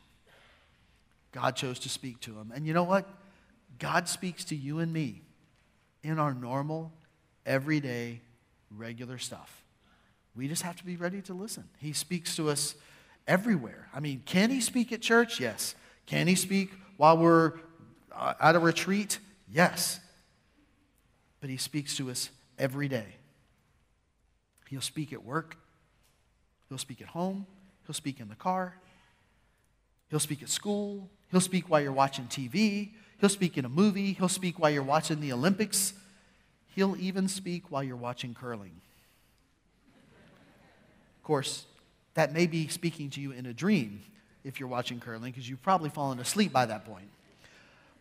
God 1.33 1.57
chose 1.57 1.81
to 1.81 1.89
speak 1.89 2.21
to 2.21 2.39
him. 2.39 2.53
And 2.55 2.69
you 2.69 2.73
know 2.73 2.85
what? 2.85 3.05
God 3.81 4.09
speaks 4.09 4.45
to 4.45 4.55
you 4.55 4.79
and 4.79 4.93
me 4.93 5.23
in 6.05 6.21
our 6.21 6.33
normal, 6.33 6.93
everyday, 7.45 8.21
regular 8.71 9.19
stuff. 9.19 9.65
We 10.37 10.49
just 10.49 10.63
have 10.63 10.77
to 10.77 10.85
be 10.85 10.97
ready 10.97 11.23
to 11.23 11.35
listen. 11.35 11.65
He 11.79 11.95
speaks 11.95 12.37
to 12.37 12.51
us 12.51 12.75
everywhere. 13.27 13.89
I 13.95 14.01
mean, 14.01 14.23
can 14.27 14.51
he 14.51 14.61
speak 14.61 14.93
at 14.93 15.01
church? 15.01 15.41
Yes. 15.41 15.75
Can 16.05 16.27
he 16.27 16.35
speak 16.35 16.71
while 16.99 17.17
we're 17.17 17.55
uh, 18.15 18.35
at 18.39 18.55
a 18.55 18.59
retreat? 18.59 19.19
Yes. 19.51 19.99
But 21.41 21.49
he 21.49 21.57
speaks 21.57 21.97
to 21.97 22.11
us 22.11 22.31
every 22.59 22.89
day. 22.89 23.17
He'll 24.69 24.81
speak 24.81 25.13
at 25.13 25.25
work, 25.25 25.57
he'll 26.69 26.79
speak 26.79 27.01
at 27.01 27.07
home, 27.07 27.47
he'll 27.87 27.95
speak 27.95 28.19
in 28.19 28.29
the 28.29 28.35
car, 28.35 28.75
he'll 30.11 30.19
speak 30.19 30.43
at 30.43 30.49
school, 30.49 31.09
he'll 31.31 31.41
speak 31.41 31.71
while 31.71 31.81
you're 31.81 31.93
watching 31.93 32.25
TV, 32.25 32.91
he'll 33.21 33.29
speak 33.29 33.57
in 33.57 33.65
a 33.65 33.69
movie, 33.69 34.13
he'll 34.13 34.29
speak 34.29 34.59
while 34.59 34.69
you're 34.69 34.83
watching 34.83 35.21
the 35.21 35.33
Olympics, 35.33 35.93
he'll 36.75 36.97
even 36.99 37.29
speak 37.29 37.71
while 37.71 37.85
you're 37.85 37.95
watching 37.95 38.35
curling 38.35 38.81
course, 41.27 41.67
that 42.15 42.33
may 42.33 42.47
be 42.47 42.69
speaking 42.69 43.11
to 43.11 43.21
you 43.21 43.33
in 43.33 43.47
a 43.47 43.53
dream 43.53 44.01
if 44.45 44.61
you're 44.61 44.69
watching 44.69 45.01
curling, 45.01 45.33
because 45.33 45.49
you've 45.49 45.63
probably 45.63 45.91
fallen 45.91 46.21
asleep 46.21 46.53
by 46.53 46.65
that 46.65 46.85
point. 46.85 47.09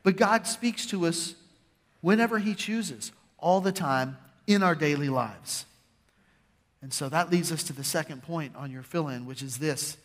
But 0.03 0.15
God 0.15 0.45
speaks 0.45 0.85
to 0.87 1.07
us 1.07 1.33
whenever 2.01 2.37
He 2.37 2.53
chooses, 2.53 3.11
all 3.39 3.61
the 3.61 3.71
time 3.71 4.17
in 4.45 4.61
our 4.61 4.75
daily 4.75 5.09
lives. 5.09 5.65
And 6.83 6.93
so 6.93 7.09
that 7.09 7.31
leads 7.31 7.51
us 7.51 7.63
to 7.63 7.73
the 7.73 7.83
second 7.83 8.21
point 8.21 8.55
on 8.55 8.71
your 8.71 8.83
fill 8.83 9.07
in, 9.07 9.25
which 9.25 9.41
is 9.41 9.57
this. 9.57 9.97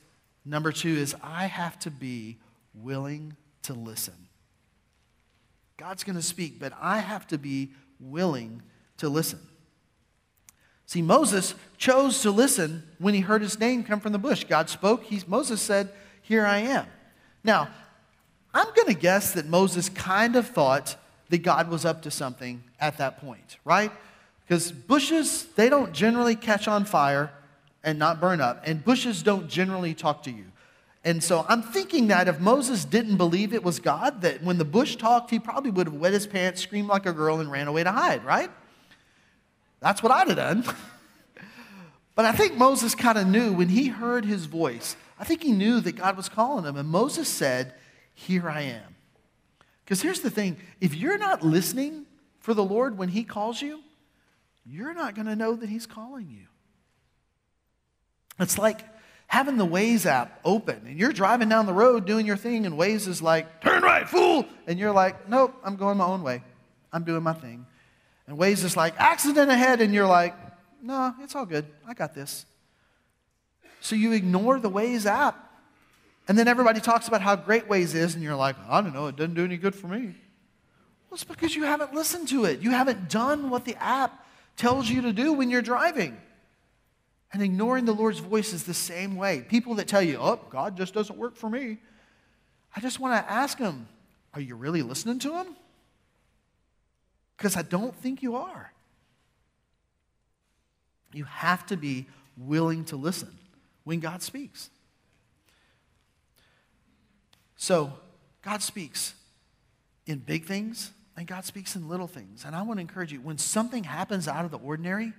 Number 0.47 0.73
two 0.73 0.89
is 0.89 1.15
I 1.23 1.45
have 1.45 1.79
to 1.81 1.91
be 1.91 2.39
willing 2.75 3.37
to 3.65 3.75
listen. 3.75 4.15
God's 5.77 6.05
going 6.05 6.17
to 6.17 6.23
speak, 6.23 6.59
but 6.59 6.73
I 6.81 7.01
have 7.01 7.27
to 7.29 7.39
be 7.39 7.73
willing 8.01 8.63
to 8.97 9.11
listen. 9.11 9.41
See, 10.91 11.03
Moses 11.03 11.55
chose 11.79 12.21
to 12.23 12.33
listen 12.33 12.83
when 12.99 13.15
he 13.15 13.21
heard 13.21 13.43
his 13.43 13.61
name 13.61 13.85
come 13.85 14.01
from 14.01 14.11
the 14.11 14.19
bush. 14.19 14.43
God 14.43 14.69
spoke. 14.69 15.05
Moses 15.29 15.63
said, 15.63 15.89
Here 16.21 16.45
I 16.45 16.59
am. 16.59 16.85
Now, 17.45 17.69
I'm 18.53 18.67
going 18.75 18.89
to 18.89 19.01
guess 19.01 19.35
that 19.35 19.47
Moses 19.47 19.89
kind 19.89 20.35
of 20.35 20.49
thought 20.49 20.97
that 21.29 21.45
God 21.45 21.71
was 21.71 21.85
up 21.85 22.03
to 22.03 22.11
something 22.11 22.65
at 22.81 22.99
that 22.99 23.21
point, 23.21 23.59
right? 23.65 23.93
Because 24.45 24.73
bushes, 24.73 25.45
they 25.55 25.69
don't 25.69 25.93
generally 25.93 26.35
catch 26.35 26.67
on 26.67 26.85
fire 26.85 27.31
and 27.85 27.97
not 27.97 28.21
burn 28.21 28.41
up, 28.41 28.61
and 28.67 28.85
bushes 28.85 29.23
don't 29.23 29.47
generally 29.47 29.95
talk 29.95 30.25
to 30.25 30.33
you. 30.33 30.47
And 31.05 31.23
so 31.23 31.47
I'm 31.49 31.63
thinking 31.63 32.09
that 32.09 32.27
if 32.27 32.41
Moses 32.41 32.85
didn't 32.85 33.17
believe 33.17 33.55
it 33.55 33.63
was 33.63 33.79
God, 33.79 34.23
that 34.23 34.43
when 34.43 34.59
the 34.59 34.65
bush 34.65 34.97
talked, 34.97 35.31
he 35.31 35.39
probably 35.39 35.71
would 35.71 35.87
have 35.87 35.95
wet 35.95 36.15
his 36.15 36.27
pants, 36.27 36.61
screamed 36.61 36.89
like 36.89 37.07
a 37.07 37.13
girl, 37.13 37.39
and 37.39 37.49
ran 37.49 37.69
away 37.69 37.85
to 37.85 37.93
hide, 37.93 38.25
right? 38.25 38.51
That's 39.81 40.03
what 40.03 40.13
I'd 40.13 40.29
have 40.29 40.37
done. 40.37 40.65
but 42.15 42.25
I 42.25 42.33
think 42.33 42.57
Moses 42.57 42.95
kind 42.95 43.19
of 43.19 43.27
knew 43.27 43.53
when 43.53 43.69
he 43.69 43.89
heard 43.89 44.25
his 44.25 44.47
voice, 44.47 44.97
I 45.19 45.25
think 45.25 45.43
he 45.43 45.53
knew 45.53 45.81
that 45.81 45.93
God 45.93 46.17
was 46.17 46.29
calling 46.29 46.65
him. 46.65 46.77
And 46.77 46.89
Moses 46.89 47.29
said, 47.29 47.75
Here 48.15 48.49
I 48.49 48.63
am. 48.63 48.95
Because 49.85 50.03
here's 50.03 50.21
the 50.21 50.31
thing 50.31 50.57
if 50.81 50.95
you're 50.95 51.19
not 51.19 51.43
listening 51.43 52.07
for 52.39 52.55
the 52.55 52.65
Lord 52.65 52.97
when 52.97 53.09
he 53.09 53.25
calls 53.25 53.61
you, 53.61 53.81
you're 54.65 54.95
not 54.95 55.15
going 55.15 55.27
to 55.27 55.37
know 55.37 55.57
that 55.57 55.69
he's 55.69 55.87
calling 55.87 56.31
you. 56.31 56.47
It's 58.39 58.57
like 58.57 58.85
having 59.27 59.57
the 59.57 59.67
Waze 59.67 60.07
app 60.07 60.41
open 60.45 60.83
and 60.87 60.99
you're 60.99 61.13
driving 61.13 61.49
down 61.49 61.67
the 61.67 61.73
road 61.73 62.07
doing 62.07 62.27
your 62.27 62.37
thing, 62.37 62.67
and 62.67 62.77
Waze 62.77 63.07
is 63.07 63.21
like, 63.21 63.61
turn 63.61 63.83
right, 63.83 64.09
fool. 64.09 64.47
And 64.67 64.79
you're 64.79 64.93
like, 64.93 65.29
nope, 65.29 65.55
I'm 65.65 65.77
going 65.77 65.99
my 65.99 66.07
own 66.07 66.23
way. 66.23 66.43
I'm 66.93 67.05
doing 67.05 67.23
my 67.23 67.33
thing. 67.33 67.67
And 68.31 68.39
Waze 68.39 68.63
is 68.63 68.77
like, 68.77 68.95
accident 68.97 69.51
ahead. 69.51 69.81
And 69.81 69.93
you're 69.93 70.07
like, 70.07 70.37
no, 70.81 71.13
it's 71.21 71.35
all 71.35 71.45
good. 71.45 71.67
I 71.87 71.95
got 71.95 72.15
this. 72.15 72.47
So 73.81 73.97
you 73.97 74.13
ignore 74.13 74.61
the 74.61 74.71
Waze 74.71 75.05
app. 75.05 75.53
And 76.29 76.39
then 76.39 76.47
everybody 76.47 76.81
talks 76.81 77.09
about 77.09 77.23
how 77.23 77.35
great 77.35 77.69
Waze 77.69 77.97
is, 77.97 78.15
and 78.15 78.23
you're 78.23 78.37
like, 78.37 78.55
I 78.69 78.81
don't 78.83 78.95
know, 78.95 79.09
it 79.09 79.17
doesn't 79.17 79.35
do 79.35 79.45
any 79.45 79.57
good 79.57 79.75
for 79.75 79.89
me. 79.89 80.05
Well, 80.05 81.15
it's 81.15 81.25
because 81.25 81.57
you 81.57 81.65
haven't 81.65 81.93
listened 81.93 82.29
to 82.29 82.45
it. 82.45 82.61
You 82.61 82.71
haven't 82.71 83.09
done 83.09 83.51
what 83.51 83.65
the 83.65 83.75
app 83.83 84.25
tells 84.57 84.89
you 84.89 85.03
to 85.03 85.13
do 85.13 85.33
when 85.33 85.51
you're 85.51 85.61
driving. 85.61 86.17
And 87.33 87.43
ignoring 87.43 87.85
the 87.85 87.95
Lord's 87.95 88.21
voice 88.21 88.53
is 88.53 88.63
the 88.63 88.75
same 88.75 89.17
way. 89.17 89.45
People 89.49 89.75
that 89.77 89.89
tell 89.89 90.03
you, 90.03 90.19
oh, 90.21 90.39
God 90.51 90.77
just 90.77 90.95
doesn't 90.95 91.19
work 91.19 91.35
for 91.35 91.51
me. 91.51 91.79
I 92.77 92.81
just 92.81 93.01
want 93.01 93.27
to 93.27 93.33
ask 93.33 93.59
them, 93.59 93.89
are 94.35 94.41
you 94.41 94.55
really 94.55 94.83
listening 94.83 95.19
to 95.21 95.35
Him? 95.35 95.57
Because 97.41 97.57
I 97.57 97.63
don't 97.63 97.95
think 97.95 98.23
you 98.23 98.37
are. 98.37 98.71
You 101.15 101.25
have 101.25 101.65
to 101.69 101.77
be 101.79 102.07
willing 102.37 102.85
to 102.87 102.97
listen 102.97 103.35
when 103.85 103.99
God 103.99 104.23
speaks. 104.23 104.69
So, 107.57 107.95
God 108.43 108.61
speaks 108.63 109.15
in 110.05 110.19
big 110.19 110.45
things 110.45 110.91
and 111.17 111.27
God 111.27 111.47
speaks 111.47 111.77
in 111.77 111.89
little 111.89 112.07
things. 112.07 112.45
And 112.45 112.55
I 112.55 112.61
want 112.61 112.77
to 112.77 112.83
encourage 112.83 113.11
you 113.11 113.23
when 113.23 113.39
something 113.39 113.85
happens 113.85 114.29
out 114.29 114.45
of 114.45 114.51
the 114.51 114.59
ordinary, 114.59 115.15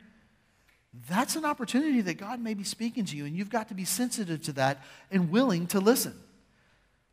that's 1.09 1.35
an 1.35 1.43
opportunity 1.43 2.01
that 2.01 2.19
God 2.19 2.39
may 2.39 2.53
be 2.53 2.63
speaking 2.63 3.03
to 3.05 3.17
you, 3.17 3.25
and 3.25 3.35
you've 3.35 3.49
got 3.49 3.69
to 3.69 3.73
be 3.73 3.85
sensitive 3.85 4.43
to 4.43 4.53
that 4.53 4.83
and 5.09 5.31
willing 5.31 5.65
to 5.67 5.79
listen. 5.79 6.13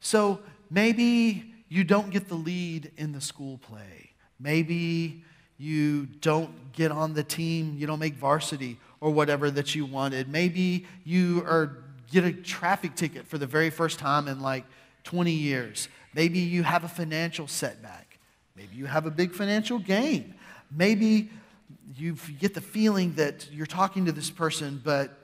So 0.01 0.41
maybe 0.69 1.55
you 1.71 1.83
don't 1.83 2.11
get 2.11 2.29
the 2.29 2.35
lead 2.35 2.93
in 2.99 3.13
the 3.13 3.23
school 3.23 3.57
play. 3.57 4.08
Maybe 4.41 5.23
you 5.59 6.07
don't 6.07 6.73
get 6.73 6.93
on 6.93 7.15
the 7.15 7.25
team, 7.25 7.75
you 7.77 7.87
don't 7.87 7.99
make 7.99 8.15
varsity 8.15 8.79
or 9.01 9.11
whatever 9.11 9.51
that 9.51 9.75
you 9.75 9.85
wanted. 9.85 10.29
Maybe 10.29 10.87
you 11.05 11.43
are 11.47 11.79
get 12.11 12.25
a 12.25 12.33
traffic 12.33 12.95
ticket 12.95 13.27
for 13.27 13.37
the 13.39 13.47
very 13.47 13.71
first 13.71 13.99
time 13.99 14.29
in 14.29 14.41
like 14.41 14.65
20 15.05 15.31
years. 15.33 15.89
Maybe 16.15 16.39
you 16.39 16.63
have 16.63 16.85
a 16.85 16.89
financial 16.89 17.47
setback. 17.47 18.19
Maybe 18.57 18.77
you 18.77 18.87
have 18.87 19.07
a 19.07 19.11
big 19.11 19.33
financial 19.33 19.79
gain. 19.79 20.35
Maybe 20.71 21.31
you 21.97 22.17
get 22.39 22.55
the 22.55 22.61
feeling 22.61 23.15
that 23.15 23.49
you're 23.53 23.67
talking 23.67 24.07
to 24.07 24.13
this 24.13 24.31
person, 24.31 24.81
but 24.83 25.17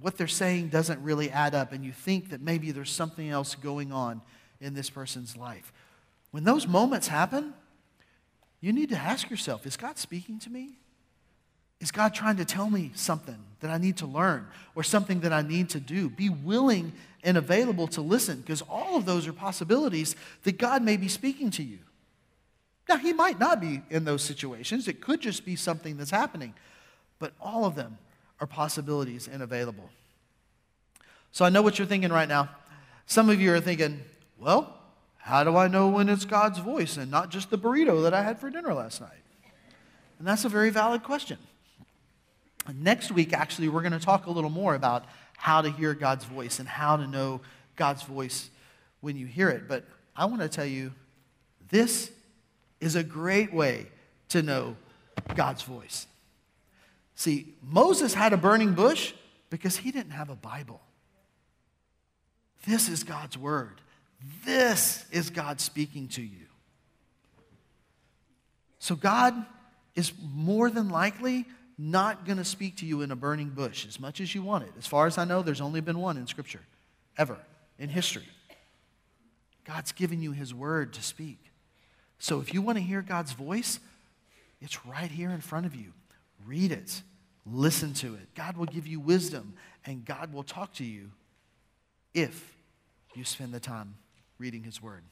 what 0.00 0.16
they're 0.16 0.28
saying 0.28 0.68
doesn't 0.68 1.02
really 1.02 1.30
add 1.30 1.54
up, 1.54 1.72
and 1.72 1.84
you 1.84 1.92
think 1.92 2.30
that 2.30 2.40
maybe 2.40 2.70
there's 2.70 2.90
something 2.90 3.28
else 3.28 3.54
going 3.54 3.92
on 3.92 4.22
in 4.60 4.74
this 4.74 4.88
person's 4.88 5.36
life. 5.36 5.72
When 6.30 6.44
those 6.44 6.66
moments 6.66 7.08
happen, 7.08 7.54
you 8.60 8.72
need 8.72 8.90
to 8.90 8.96
ask 8.96 9.30
yourself 9.30 9.66
is 9.66 9.76
God 9.76 9.98
speaking 9.98 10.38
to 10.40 10.50
me? 10.50 10.78
Is 11.80 11.90
God 11.90 12.14
trying 12.14 12.36
to 12.36 12.44
tell 12.44 12.68
me 12.68 12.92
something 12.94 13.38
that 13.60 13.70
I 13.70 13.78
need 13.78 13.96
to 13.98 14.06
learn 14.06 14.46
or 14.74 14.82
something 14.82 15.20
that 15.20 15.32
I 15.32 15.40
need 15.40 15.70
to 15.70 15.80
do? 15.80 16.10
Be 16.10 16.28
willing 16.28 16.92
and 17.24 17.38
available 17.38 17.88
to 17.88 18.02
listen 18.02 18.40
because 18.40 18.60
all 18.62 18.96
of 18.96 19.06
those 19.06 19.26
are 19.26 19.32
possibilities 19.32 20.14
that 20.42 20.58
God 20.58 20.82
may 20.82 20.98
be 20.98 21.08
speaking 21.08 21.50
to 21.52 21.62
you. 21.62 21.78
Now, 22.88 22.96
he 22.96 23.12
might 23.12 23.38
not 23.38 23.60
be 23.60 23.82
in 23.88 24.04
those 24.04 24.22
situations, 24.22 24.88
it 24.88 25.00
could 25.00 25.20
just 25.20 25.44
be 25.44 25.56
something 25.56 25.96
that's 25.96 26.10
happening, 26.10 26.54
but 27.18 27.32
all 27.40 27.64
of 27.64 27.76
them 27.76 27.98
are 28.40 28.46
possibilities 28.46 29.28
and 29.28 29.42
available. 29.42 29.88
So 31.32 31.44
I 31.44 31.50
know 31.50 31.62
what 31.62 31.78
you're 31.78 31.86
thinking 31.86 32.10
right 32.10 32.28
now. 32.28 32.50
Some 33.06 33.30
of 33.30 33.40
you 33.40 33.54
are 33.54 33.60
thinking, 33.60 34.00
well, 34.38 34.79
how 35.20 35.44
do 35.44 35.56
I 35.56 35.68
know 35.68 35.88
when 35.88 36.08
it's 36.08 36.24
God's 36.24 36.58
voice 36.58 36.96
and 36.96 37.10
not 37.10 37.30
just 37.30 37.50
the 37.50 37.58
burrito 37.58 38.02
that 38.02 38.14
I 38.14 38.22
had 38.22 38.40
for 38.40 38.50
dinner 38.50 38.74
last 38.74 39.00
night? 39.00 39.22
And 40.18 40.26
that's 40.26 40.44
a 40.44 40.48
very 40.48 40.70
valid 40.70 41.02
question. 41.02 41.38
Next 42.74 43.10
week, 43.10 43.32
actually, 43.32 43.68
we're 43.68 43.82
going 43.82 43.92
to 43.92 43.98
talk 43.98 44.26
a 44.26 44.30
little 44.30 44.50
more 44.50 44.74
about 44.74 45.04
how 45.36 45.62
to 45.62 45.70
hear 45.70 45.94
God's 45.94 46.24
voice 46.24 46.58
and 46.58 46.68
how 46.68 46.96
to 46.96 47.06
know 47.06 47.40
God's 47.76 48.02
voice 48.02 48.50
when 49.00 49.16
you 49.16 49.26
hear 49.26 49.48
it. 49.48 49.66
But 49.68 49.84
I 50.14 50.26
want 50.26 50.42
to 50.42 50.48
tell 50.48 50.66
you 50.66 50.92
this 51.70 52.10
is 52.80 52.96
a 52.96 53.02
great 53.02 53.52
way 53.52 53.86
to 54.28 54.42
know 54.42 54.76
God's 55.34 55.62
voice. 55.62 56.06
See, 57.14 57.54
Moses 57.62 58.14
had 58.14 58.32
a 58.32 58.36
burning 58.36 58.74
bush 58.74 59.12
because 59.50 59.78
he 59.78 59.90
didn't 59.90 60.12
have 60.12 60.30
a 60.30 60.36
Bible. 60.36 60.80
This 62.66 62.88
is 62.88 63.04
God's 63.04 63.36
word. 63.36 63.80
This 64.44 65.04
is 65.10 65.30
God 65.30 65.60
speaking 65.60 66.08
to 66.08 66.22
you. 66.22 66.46
So, 68.78 68.94
God 68.94 69.34
is 69.94 70.12
more 70.34 70.70
than 70.70 70.88
likely 70.88 71.46
not 71.78 72.26
going 72.26 72.38
to 72.38 72.44
speak 72.44 72.76
to 72.78 72.86
you 72.86 73.02
in 73.02 73.10
a 73.10 73.16
burning 73.16 73.48
bush 73.48 73.86
as 73.86 73.98
much 73.98 74.20
as 74.20 74.34
you 74.34 74.42
want 74.42 74.64
it. 74.64 74.72
As 74.78 74.86
far 74.86 75.06
as 75.06 75.18
I 75.18 75.24
know, 75.24 75.42
there's 75.42 75.60
only 75.60 75.80
been 75.80 75.98
one 75.98 76.16
in 76.16 76.26
Scripture, 76.26 76.60
ever, 77.16 77.38
in 77.78 77.88
history. 77.88 78.28
God's 79.64 79.92
given 79.92 80.22
you 80.22 80.32
His 80.32 80.52
word 80.52 80.92
to 80.94 81.02
speak. 81.02 81.38
So 82.18 82.40
if 82.40 82.52
you 82.52 82.60
want 82.60 82.76
to 82.76 82.84
hear 82.84 83.00
God's 83.00 83.32
voice, 83.32 83.80
it's 84.60 84.84
right 84.84 85.10
here 85.10 85.30
in 85.30 85.40
front 85.40 85.64
of 85.64 85.74
you. 85.74 85.92
Read 86.46 86.72
it, 86.72 87.02
listen 87.46 87.94
to 87.94 88.14
it. 88.14 88.34
God 88.34 88.56
will 88.56 88.66
give 88.66 88.86
you 88.86 89.00
wisdom, 89.00 89.54
and 89.86 90.04
God 90.04 90.32
will 90.32 90.42
talk 90.42 90.74
to 90.74 90.84
you 90.84 91.10
if 92.12 92.54
you 93.14 93.24
spend 93.24 93.52
the 93.52 93.60
time 93.60 93.94
reading 94.40 94.64
His 94.64 94.80
Word. 94.80 95.02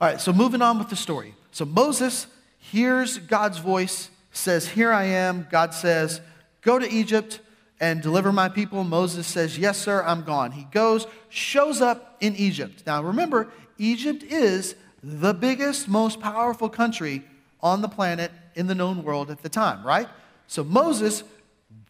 All 0.00 0.08
right, 0.08 0.20
so 0.20 0.32
moving 0.32 0.62
on 0.62 0.78
with 0.78 0.88
the 0.90 0.96
story. 0.96 1.34
So 1.50 1.64
Moses 1.64 2.28
hears 2.56 3.18
God's 3.18 3.58
voice, 3.58 4.10
says, 4.30 4.68
Here 4.68 4.92
I 4.92 5.04
am. 5.04 5.48
God 5.50 5.74
says, 5.74 6.20
Go 6.60 6.78
to 6.78 6.88
Egypt 6.88 7.40
and 7.80 8.00
deliver 8.00 8.30
my 8.32 8.48
people. 8.48 8.84
Moses 8.84 9.26
says, 9.26 9.58
Yes, 9.58 9.76
sir, 9.76 10.04
I'm 10.04 10.22
gone. 10.22 10.52
He 10.52 10.64
goes, 10.70 11.08
shows 11.30 11.80
up 11.80 12.16
in 12.20 12.36
Egypt. 12.36 12.84
Now 12.86 13.02
remember, 13.02 13.48
Egypt 13.76 14.22
is 14.22 14.76
the 15.02 15.34
biggest, 15.34 15.88
most 15.88 16.20
powerful 16.20 16.68
country 16.68 17.24
on 17.60 17.82
the 17.82 17.88
planet 17.88 18.30
in 18.54 18.68
the 18.68 18.74
known 18.76 19.02
world 19.02 19.32
at 19.32 19.42
the 19.42 19.48
time, 19.48 19.84
right? 19.84 20.08
So 20.46 20.62
Moses 20.62 21.24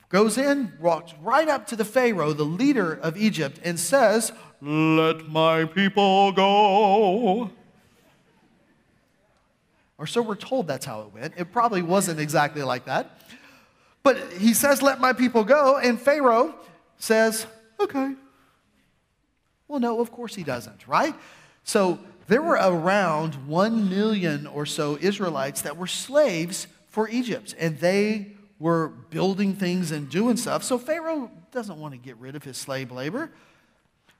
goes 0.08 0.38
in, 0.38 0.72
walks 0.80 1.12
right 1.20 1.48
up 1.48 1.66
to 1.66 1.76
the 1.76 1.84
Pharaoh, 1.84 2.32
the 2.32 2.44
leader 2.44 2.94
of 2.94 3.18
Egypt, 3.18 3.60
and 3.62 3.78
says, 3.78 4.32
Let 4.64 5.28
my 5.28 5.64
people 5.64 6.30
go. 6.30 7.50
Or 9.98 10.06
so 10.06 10.22
we're 10.22 10.36
told 10.36 10.68
that's 10.68 10.86
how 10.86 11.02
it 11.02 11.12
went. 11.12 11.34
It 11.36 11.52
probably 11.52 11.82
wasn't 11.82 12.20
exactly 12.20 12.62
like 12.62 12.84
that. 12.84 13.10
But 14.04 14.18
he 14.38 14.54
says, 14.54 14.80
Let 14.80 15.00
my 15.00 15.12
people 15.12 15.42
go. 15.42 15.78
And 15.78 16.00
Pharaoh 16.00 16.54
says, 16.96 17.46
okay. 17.80 18.14
Well, 19.66 19.80
no, 19.80 20.00
of 20.00 20.12
course 20.12 20.34
he 20.36 20.44
doesn't, 20.44 20.86
right? 20.86 21.14
So 21.64 21.98
there 22.28 22.42
were 22.42 22.58
around 22.60 23.34
1 23.48 23.90
million 23.90 24.46
or 24.46 24.66
so 24.66 24.96
Israelites 25.00 25.62
that 25.62 25.76
were 25.76 25.88
slaves 25.88 26.68
for 26.88 27.08
Egypt, 27.08 27.54
and 27.58 27.78
they 27.78 28.32
were 28.60 28.88
building 28.88 29.54
things 29.54 29.90
and 29.90 30.08
doing 30.08 30.36
stuff. 30.36 30.62
So 30.62 30.78
Pharaoh 30.78 31.30
doesn't 31.50 31.78
want 31.78 31.94
to 31.94 31.98
get 31.98 32.16
rid 32.18 32.36
of 32.36 32.44
his 32.44 32.56
slave 32.56 32.92
labor. 32.92 33.30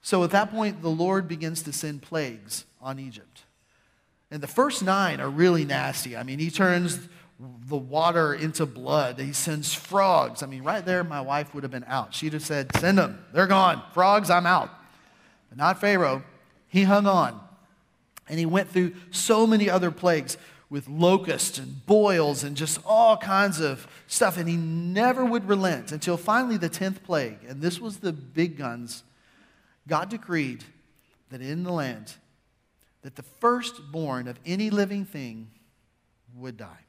So 0.03 0.25
at 0.25 0.31
that 0.31 0.51
point, 0.51 0.83
the 0.83 0.89
Lord 0.89 1.29
begins 1.29 1.63
to 1.63 1.73
send 1.73 2.03
plagues 2.03 2.65
on 2.81 2.99
Egypt. 2.99 3.45
And 4.31 4.43
the 4.43 4.49
first 4.49 4.83
nine 4.83 5.21
are 5.21 5.31
really 5.31 5.65
nasty. 5.65 6.17
I 6.17 6.25
mean, 6.25 6.39
he 6.39 6.51
turns 6.51 7.09
the 7.39 7.77
water 7.77 8.35
into 8.35 8.67
blood. 8.67 9.19
He 9.19 9.33
sends 9.33 9.73
frogs. 9.75 10.43
I 10.43 10.47
mean, 10.47 10.63
right 10.63 10.85
there, 10.85 11.05
my 11.05 11.21
wife 11.21 11.55
would 11.55 11.63
have 11.63 11.71
been 11.71 11.85
out. 11.87 12.15
She'd 12.15 12.33
have 12.33 12.45
said, 12.45 12.75
Send 12.77 12.99
them. 12.99 13.25
They're 13.33 13.47
gone. 13.47 13.83
Frogs, 13.93 14.31
I'm 14.31 14.47
out. 14.47 14.71
But 15.49 15.59
not 15.59 15.81
Pharaoh. 15.81 16.23
He 16.69 16.83
hung 16.85 17.07
on. 17.07 17.41
And 18.29 18.39
he 18.39 18.47
went 18.47 18.71
through 18.71 18.95
so 19.11 19.47
many 19.47 19.69
other 19.69 19.91
plagues 19.91 20.37
with 20.71 20.89
locusts 20.89 21.59
and 21.59 21.85
boils 21.85 22.43
and 22.43 22.57
just 22.57 22.81
all 22.87 23.17
kinds 23.19 23.61
of 23.61 23.87
stuff. 24.07 24.39
And 24.39 24.49
he 24.49 24.57
never 24.57 25.25
would 25.25 25.47
relent 25.47 25.93
until 25.93 26.17
finally 26.17 26.57
the 26.57 26.71
10th 26.71 27.03
plague. 27.03 27.39
And 27.47 27.61
this 27.61 27.79
was 27.79 27.99
the 27.99 28.13
big 28.13 28.57
guns. 28.57 29.03
God 29.89 30.09
decreed 30.09 30.65
that 31.31 31.41
in 31.41 31.65
the 31.65 31.73
land, 31.73 32.15
that 33.03 33.17
the 33.17 33.23
firstborn 33.23 34.29
of 34.29 34.39
any 34.47 34.71
living 34.71 35.05
thing 35.05 35.51
would 36.37 36.57
die 36.57 36.85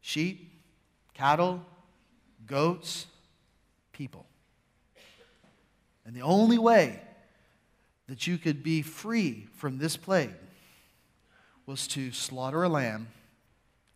sheep, 0.00 0.52
cattle, 1.14 1.64
goats, 2.46 3.06
people. 3.92 4.26
And 6.04 6.14
the 6.14 6.20
only 6.20 6.58
way 6.58 7.00
that 8.06 8.26
you 8.26 8.36
could 8.36 8.62
be 8.62 8.82
free 8.82 9.46
from 9.54 9.78
this 9.78 9.96
plague 9.96 10.34
was 11.64 11.86
to 11.88 12.12
slaughter 12.12 12.62
a 12.62 12.68
lamb 12.68 13.08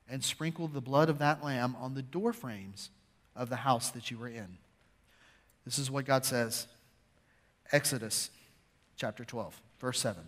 and 0.09 0.25
sprinkle 0.25 0.69
the 0.69 0.81
blood 0.81 1.11
of 1.11 1.19
that 1.19 1.45
lamb 1.45 1.76
on 1.78 1.93
the 1.93 2.02
door 2.02 2.33
frames 2.33 2.88
of 3.37 3.50
the 3.50 3.57
house 3.57 3.90
that 3.90 4.11
you 4.11 4.17
were 4.17 4.28
in. 4.28 4.57
This 5.67 5.78
is 5.78 5.90
what 5.90 6.07
God 6.07 6.25
says 6.25 6.67
Exodus 7.73 8.31
chapter 8.97 9.25
12, 9.25 9.61
verse 9.81 10.01
7. 10.01 10.23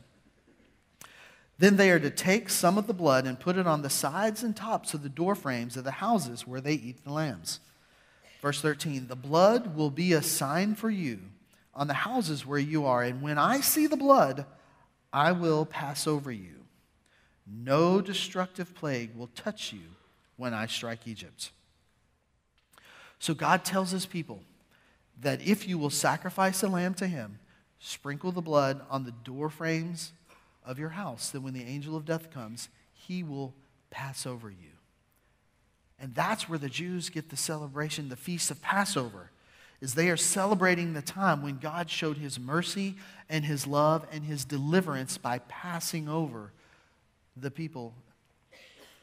Then 1.58 1.76
they 1.76 1.90
are 1.90 2.00
to 2.00 2.10
take 2.10 2.48
some 2.48 2.78
of 2.78 2.86
the 2.86 2.94
blood 2.94 3.26
and 3.26 3.38
put 3.38 3.58
it 3.58 3.66
on 3.66 3.82
the 3.82 3.90
sides 3.90 4.42
and 4.42 4.56
tops 4.56 4.94
of 4.94 5.02
the 5.02 5.08
door 5.08 5.34
frames 5.34 5.76
of 5.76 5.84
the 5.84 5.90
houses 5.90 6.46
where 6.46 6.60
they 6.60 6.72
eat 6.72 7.04
the 7.04 7.12
lambs. 7.12 7.60
Verse 8.40 8.62
13 8.62 9.08
The 9.08 9.16
blood 9.16 9.76
will 9.76 9.90
be 9.90 10.12
a 10.12 10.22
sign 10.22 10.74
for 10.74 10.88
you 10.88 11.20
on 11.74 11.86
the 11.86 11.94
houses 11.94 12.46
where 12.46 12.58
you 12.58 12.86
are, 12.86 13.02
and 13.02 13.20
when 13.20 13.38
I 13.38 13.60
see 13.60 13.86
the 13.86 13.96
blood, 13.96 14.46
I 15.12 15.32
will 15.32 15.66
pass 15.66 16.06
over 16.06 16.32
you. 16.32 16.64
No 17.46 18.00
destructive 18.00 18.74
plague 18.74 19.14
will 19.14 19.28
touch 19.28 19.72
you 19.72 19.80
when 20.36 20.54
I 20.54 20.66
strike 20.66 21.06
Egypt. 21.06 21.50
So 23.18 23.34
God 23.34 23.64
tells 23.64 23.90
his 23.90 24.06
people 24.06 24.40
that 25.20 25.42
if 25.46 25.68
you 25.68 25.78
will 25.78 25.90
sacrifice 25.90 26.62
a 26.62 26.68
lamb 26.68 26.94
to 26.94 27.06
him, 27.06 27.38
sprinkle 27.78 28.32
the 28.32 28.40
blood 28.40 28.80
on 28.90 29.04
the 29.04 29.12
door 29.12 29.50
frames 29.50 30.12
of 30.64 30.78
your 30.78 30.90
house, 30.90 31.30
then 31.30 31.42
when 31.42 31.54
the 31.54 31.64
angel 31.64 31.96
of 31.96 32.04
death 32.04 32.30
comes, 32.30 32.68
he 32.92 33.22
will 33.22 33.54
pass 33.90 34.26
over 34.26 34.50
you. 34.50 34.70
And 35.98 36.14
that's 36.14 36.48
where 36.48 36.58
the 36.58 36.68
Jews 36.68 37.10
get 37.10 37.28
the 37.28 37.36
celebration, 37.36 38.08
the 38.08 38.16
feast 38.16 38.50
of 38.50 38.62
Passover, 38.62 39.30
is 39.80 39.94
they 39.94 40.10
are 40.10 40.16
celebrating 40.16 40.92
the 40.92 41.02
time 41.02 41.42
when 41.42 41.58
God 41.58 41.90
showed 41.90 42.18
his 42.18 42.38
mercy 42.38 42.96
and 43.28 43.44
his 43.44 43.66
love 43.66 44.06
and 44.12 44.24
his 44.24 44.44
deliverance 44.44 45.18
by 45.18 45.40
passing 45.40 46.08
over 46.08 46.52
the 47.36 47.50
people 47.50 47.94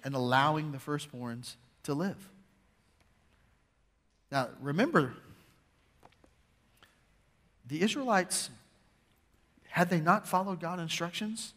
and 0.03 0.15
allowing 0.15 0.71
the 0.71 0.77
firstborns 0.77 1.55
to 1.83 1.93
live. 1.93 2.29
Now, 4.31 4.49
remember, 4.61 5.13
the 7.67 7.81
Israelites 7.81 8.49
had 9.69 9.89
they 9.89 9.99
not 9.99 10.27
followed 10.27 10.59
God's 10.59 10.81
instructions, 10.81 11.53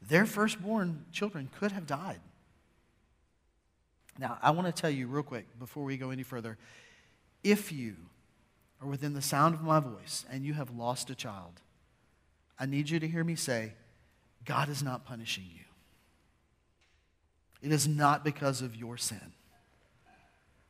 their 0.00 0.26
firstborn 0.26 1.04
children 1.12 1.48
could 1.58 1.72
have 1.72 1.86
died. 1.86 2.20
Now, 4.18 4.38
I 4.42 4.50
want 4.50 4.66
to 4.66 4.78
tell 4.78 4.90
you 4.90 5.06
real 5.06 5.22
quick 5.22 5.46
before 5.58 5.84
we 5.84 5.96
go 5.96 6.10
any 6.10 6.22
further 6.22 6.58
if 7.42 7.72
you 7.72 7.96
are 8.80 8.88
within 8.88 9.14
the 9.14 9.22
sound 9.22 9.54
of 9.54 9.62
my 9.62 9.80
voice 9.80 10.24
and 10.30 10.44
you 10.44 10.54
have 10.54 10.70
lost 10.70 11.10
a 11.10 11.14
child, 11.14 11.60
I 12.58 12.66
need 12.66 12.90
you 12.90 13.00
to 13.00 13.08
hear 13.08 13.24
me 13.24 13.34
say, 13.34 13.72
God 14.44 14.68
is 14.68 14.82
not 14.82 15.04
punishing 15.04 15.44
you. 15.52 15.64
It 17.62 17.72
is 17.72 17.86
not 17.86 18.24
because 18.24 18.60
of 18.60 18.76
your 18.76 18.96
sin. 18.96 19.32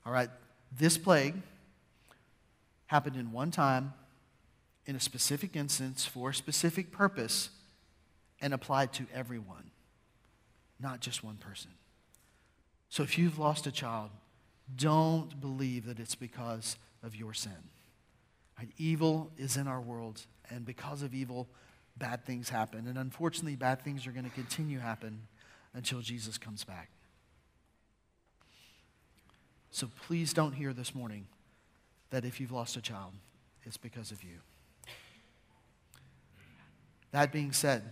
All 0.05 0.13
right, 0.13 0.31
this 0.77 0.99
plague 0.99 1.35
happened 2.87 3.17
in 3.17 3.33
one 3.33 3.51
time 3.51 3.95
in 4.87 4.97
a 4.97 5.01
specific 5.01 5.57
instance 5.57 6.05
for 6.05 6.31
a 6.31 6.35
specific 6.35 6.91
purpose 6.91 7.51
and 8.41 8.53
applied 8.53 8.93
to 8.95 9.07
everyone, 9.15 9.71
not 10.81 11.01
just 11.01 11.23
one 11.23 11.37
person. 11.37 11.71
So 12.89 13.03
if 13.03 13.17
you've 13.17 13.39
lost 13.39 13.67
a 13.67 13.73
child, 13.73 14.11
don't 14.77 15.41
believe 15.41 15.87
that 15.87 15.99
it's 15.99 16.15
because 16.15 16.77
of 17.03 17.17
your 17.17 17.33
sin. 17.33 17.53
Right? 18.59 18.69
Evil 18.77 19.31
is 19.39 19.57
in 19.57 19.67
our 19.67 19.81
world, 19.81 20.27
and 20.51 20.65
because 20.65 21.03
of 21.03 21.15
evil, 21.15 21.49
bad 21.97 22.25
things 22.25 22.49
happen. 22.49 22.87
And 22.87 22.99
unfortunately, 22.99 23.57
bad 23.57 23.83
things 23.83 24.07
are 24.07 24.13
going 24.13 24.25
to 24.25 24.31
continue 24.31 24.79
to 24.79 24.85
happen 24.85 25.27
until 25.75 26.01
Jesus 26.01 26.39
comes 26.39 26.65
back. 26.65 26.91
So 29.71 29.89
please 30.07 30.35
don't 30.35 30.53
hear 30.53 30.73
this 30.75 30.95
morning 30.95 31.27
that 32.11 32.25
if 32.25 32.41
you've 32.41 32.53
lost 32.53 32.77
a 32.77 32.83
child, 32.83 33.15
it's 33.65 33.79
because 33.79 34.11
of 34.11 34.23
you. 34.23 34.41
That 37.13 37.33
being 37.33 37.53
said, 37.53 37.83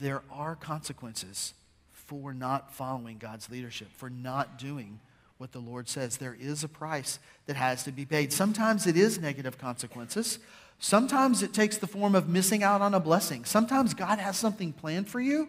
there 0.00 0.22
are 0.30 0.56
consequences 0.56 1.54
for 1.92 2.32
not 2.32 2.72
following 2.74 3.18
God's 3.18 3.50
leadership, 3.50 3.88
for 3.96 4.10
not 4.10 4.58
doing 4.58 5.00
what 5.38 5.52
the 5.52 5.58
Lord 5.58 5.88
says. 5.88 6.16
There 6.16 6.36
is 6.38 6.62
a 6.62 6.68
price 6.68 7.18
that 7.46 7.56
has 7.56 7.82
to 7.84 7.92
be 7.92 8.04
paid. 8.04 8.32
Sometimes 8.32 8.86
it 8.86 8.96
is 8.96 9.18
negative 9.18 9.58
consequences. 9.58 10.38
Sometimes 10.78 11.42
it 11.42 11.52
takes 11.52 11.78
the 11.78 11.86
form 11.86 12.14
of 12.14 12.28
missing 12.28 12.62
out 12.62 12.80
on 12.80 12.94
a 12.94 13.00
blessing. 13.00 13.44
Sometimes 13.44 13.94
God 13.94 14.18
has 14.18 14.36
something 14.36 14.72
planned 14.72 15.08
for 15.08 15.20
you, 15.20 15.48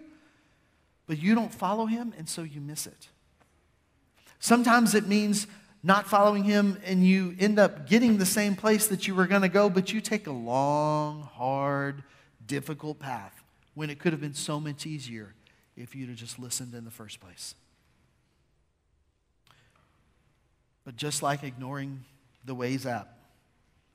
but 1.05 1.19
you 1.19 1.35
don't 1.35 1.53
follow 1.53 1.85
Him, 1.85 2.13
and 2.17 2.27
so 2.27 2.43
you 2.43 2.61
miss 2.61 2.87
it. 2.87 3.09
Sometimes 4.39 4.95
it 4.95 5.07
means 5.07 5.47
not 5.83 6.07
following 6.07 6.43
Him 6.43 6.77
and 6.85 7.05
you 7.05 7.35
end 7.39 7.59
up 7.59 7.87
getting 7.87 8.17
the 8.17 8.25
same 8.25 8.55
place 8.55 8.87
that 8.87 9.07
you 9.07 9.15
were 9.15 9.27
going 9.27 9.41
to 9.41 9.49
go, 9.49 9.69
but 9.69 9.91
you 9.91 10.01
take 10.01 10.27
a 10.27 10.31
long, 10.31 11.23
hard, 11.23 12.03
difficult 12.53 12.99
path 12.99 13.43
when 13.73 13.89
it 13.89 13.97
could 13.97 14.13
have 14.13 14.21
been 14.21 14.35
so 14.35 14.59
much 14.59 14.85
easier 14.85 15.33
if 15.75 15.95
you'd 15.95 16.07
have 16.07 16.17
just 16.19 16.37
listened 16.37 16.75
in 16.75 16.85
the 16.85 16.91
first 16.91 17.19
place. 17.19 17.55
But 20.85 20.95
just 20.95 21.23
like 21.23 21.43
ignoring 21.43 22.03
the 22.45 22.55
Waze 22.55 22.85
app, 22.85 23.17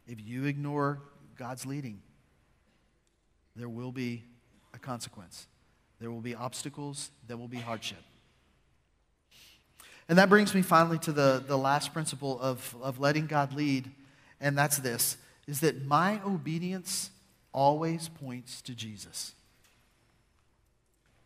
if 0.08 0.18
you 0.20 0.46
ignore 0.46 0.98
God's 1.36 1.66
leading, 1.66 2.00
there 3.54 3.68
will 3.68 3.92
be 3.92 4.24
a 4.74 4.78
consequence. 4.78 5.46
There 6.00 6.10
will 6.10 6.20
be 6.20 6.34
obstacles, 6.34 7.12
there 7.28 7.36
will 7.36 7.46
be 7.46 7.58
hardship. 7.58 8.02
And 10.08 10.18
that 10.18 10.28
brings 10.28 10.52
me 10.52 10.62
finally 10.62 10.98
to 11.00 11.12
the, 11.12 11.44
the 11.46 11.58
last 11.58 11.92
principle 11.92 12.40
of, 12.40 12.74
of 12.82 12.98
letting 12.98 13.26
God 13.26 13.52
lead, 13.52 13.88
and 14.40 14.58
that's 14.58 14.78
this 14.78 15.16
is 15.46 15.60
that 15.60 15.86
my 15.86 16.20
obedience 16.26 17.10
always 17.52 18.08
points 18.08 18.60
to 18.62 18.74
Jesus. 18.74 19.34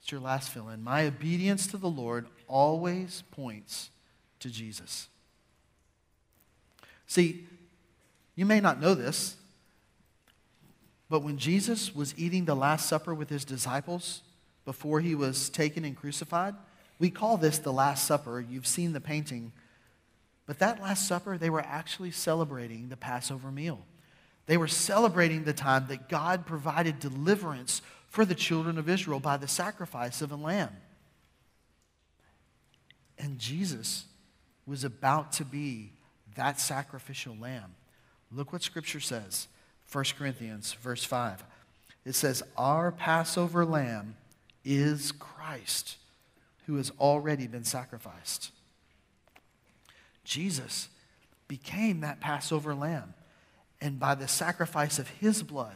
It's 0.01 0.11
your 0.11 0.21
last 0.21 0.51
fill 0.51 0.69
in. 0.69 0.83
My 0.83 1.07
obedience 1.07 1.67
to 1.69 1.77
the 1.77 1.89
Lord 1.89 2.27
always 2.49 3.23
points 3.31 3.91
to 4.41 4.51
Jesus. 4.51 5.09
See, 7.07 7.47
you 8.35 8.47
may 8.47 8.61
not 8.61 8.81
know 8.81 8.95
this, 8.95 9.37
but 11.09 11.23
when 11.23 11.37
Jesus 11.37 11.95
was 11.95 12.15
eating 12.17 12.47
the 12.47 12.57
Last 12.57 12.89
Supper 12.89 13.15
with 13.15 13.29
his 13.29 13.45
disciples 13.45 14.23
before 14.65 15.01
he 15.01 15.15
was 15.15 15.51
taken 15.51 15.85
and 15.85 15.97
crucified, 15.97 16.55
we 16.99 17.11
call 17.11 17.37
this 17.37 17.59
the 17.59 17.73
Last 17.73 18.07
Supper. 18.07 18.41
You've 18.41 18.67
seen 18.67 18.95
the 18.95 19.01
painting. 19.01 19.53
But 20.47 20.59
that 20.61 20.81
Last 20.81 21.07
Supper, 21.07 21.37
they 21.37 21.51
were 21.51 21.61
actually 21.61 22.13
celebrating 22.13 22.89
the 22.89 22.97
Passover 22.97 23.53
meal. 23.53 23.85
They 24.47 24.57
were 24.57 24.69
celebrating 24.69 25.45
the 25.45 25.53
time 25.53 25.87
that 25.89 26.09
God 26.09 26.47
provided 26.47 26.99
deliverance 26.99 27.83
for 28.09 28.25
the 28.25 28.35
children 28.35 28.79
of 28.79 28.89
Israel 28.89 29.21
by 29.21 29.37
the 29.37 29.49
sacrifice 29.49 30.21
of 30.21 30.33
a 30.33 30.37
lamb. 30.37 30.77
And 33.19 33.39
Jesus 33.39 34.05
was 34.67 34.85
about 34.85 35.33
to 35.33 35.45
be 35.45 35.93
that 36.35 36.61
sacrificial 36.61 37.37
lamb 37.41 37.75
Look 38.35 38.53
what 38.53 38.63
Scripture 38.63 39.01
says 39.01 39.49
1 39.91 40.05
Corinthians, 40.19 40.73
verse 40.75 41.05
5. 41.05 41.45
It 42.05 42.15
says, 42.15 42.43
Our 42.57 42.91
Passover 42.91 43.65
lamb 43.65 44.17
is 44.65 45.13
Christ, 45.13 45.97
who 46.67 46.77
has 46.77 46.91
already 46.99 47.47
been 47.47 47.65
sacrificed. 47.65 48.51
Jesus 50.25 50.89
became 51.47 52.01
that 52.01 52.21
Passover 52.21 52.75
lamb. 52.75 53.15
And 53.83 53.99
by 53.99 54.15
the 54.15 54.29
sacrifice 54.29 55.01
of 55.01 55.09
his 55.09 55.43
blood, 55.43 55.75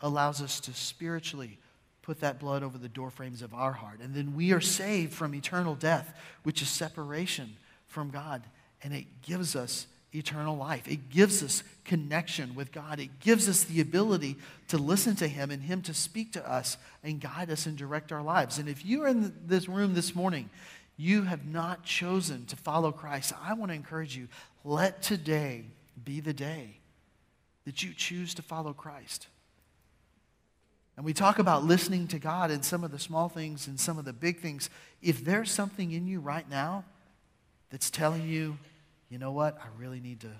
allows 0.00 0.40
us 0.40 0.60
to 0.60 0.72
spiritually 0.72 1.58
put 2.00 2.20
that 2.20 2.40
blood 2.40 2.62
over 2.62 2.78
the 2.78 2.88
doorframes 2.88 3.42
of 3.42 3.52
our 3.52 3.72
heart. 3.72 4.00
And 4.00 4.14
then 4.14 4.34
we 4.34 4.52
are 4.52 4.62
saved 4.62 5.12
from 5.12 5.34
eternal 5.34 5.74
death, 5.74 6.18
which 6.42 6.62
is 6.62 6.68
separation 6.68 7.56
from 7.86 8.08
God. 8.08 8.42
And 8.82 8.94
it 8.94 9.04
gives 9.20 9.54
us 9.54 9.86
eternal 10.14 10.56
life. 10.56 10.88
It 10.88 11.10
gives 11.10 11.42
us 11.42 11.62
connection 11.84 12.54
with 12.54 12.72
God. 12.72 12.98
It 12.98 13.20
gives 13.20 13.46
us 13.46 13.64
the 13.64 13.82
ability 13.82 14.36
to 14.68 14.78
listen 14.78 15.14
to 15.16 15.28
Him 15.28 15.50
and 15.50 15.62
Him 15.62 15.82
to 15.82 15.92
speak 15.92 16.32
to 16.32 16.50
us 16.50 16.78
and 17.02 17.20
guide 17.20 17.50
us 17.50 17.66
and 17.66 17.76
direct 17.76 18.10
our 18.10 18.22
lives. 18.22 18.58
And 18.58 18.70
if 18.70 18.86
you 18.86 19.02
are 19.02 19.08
in 19.08 19.34
this 19.46 19.68
room 19.68 19.92
this 19.92 20.14
morning, 20.14 20.48
you 20.96 21.24
have 21.24 21.44
not 21.44 21.84
chosen 21.84 22.46
to 22.46 22.56
follow 22.56 22.90
Christ, 22.90 23.34
I 23.42 23.52
want 23.52 23.70
to 23.70 23.76
encourage 23.76 24.16
you 24.16 24.28
let 24.64 25.02
today 25.02 25.64
be 26.04 26.20
the 26.20 26.32
day 26.32 26.78
that 27.64 27.82
you 27.82 27.92
choose 27.94 28.34
to 28.34 28.42
follow 28.42 28.72
Christ. 28.72 29.28
And 30.96 31.04
we 31.04 31.12
talk 31.12 31.38
about 31.38 31.64
listening 31.64 32.06
to 32.08 32.18
God 32.18 32.50
in 32.50 32.62
some 32.62 32.84
of 32.84 32.92
the 32.92 32.98
small 32.98 33.28
things 33.28 33.66
and 33.66 33.80
some 33.80 33.98
of 33.98 34.04
the 34.04 34.12
big 34.12 34.38
things. 34.38 34.70
If 35.02 35.24
there's 35.24 35.50
something 35.50 35.90
in 35.90 36.06
you 36.06 36.20
right 36.20 36.48
now 36.48 36.84
that's 37.70 37.90
telling 37.90 38.28
you, 38.28 38.56
you 39.10 39.18
know 39.18 39.32
what, 39.32 39.58
I 39.58 39.66
really 39.78 40.00
need 40.00 40.20
to 40.20 40.30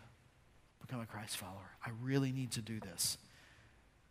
become 0.81 1.01
a 1.01 1.07
Christ 1.07 1.37
follower, 1.37 1.71
I 1.85 1.91
really 2.03 2.31
need 2.31 2.53
to 2.53 2.61
do 2.61 2.79
this, 2.79 3.19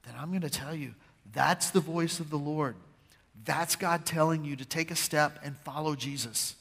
then 0.05 0.15
I'm 0.19 0.29
going 0.29 0.41
to 0.41 0.49
tell 0.49 0.75
you 0.75 0.95
that's 1.31 1.69
the 1.69 1.79
voice 1.79 2.19
of 2.19 2.29
the 2.29 2.37
Lord. 2.37 2.75
That's 3.45 3.75
God 3.75 4.05
telling 4.05 4.43
you 4.43 4.55
to 4.57 4.65
take 4.65 4.91
a 4.91 4.95
step 4.95 5.39
and 5.43 5.55
follow 5.59 5.95
Jesus. 5.95 6.55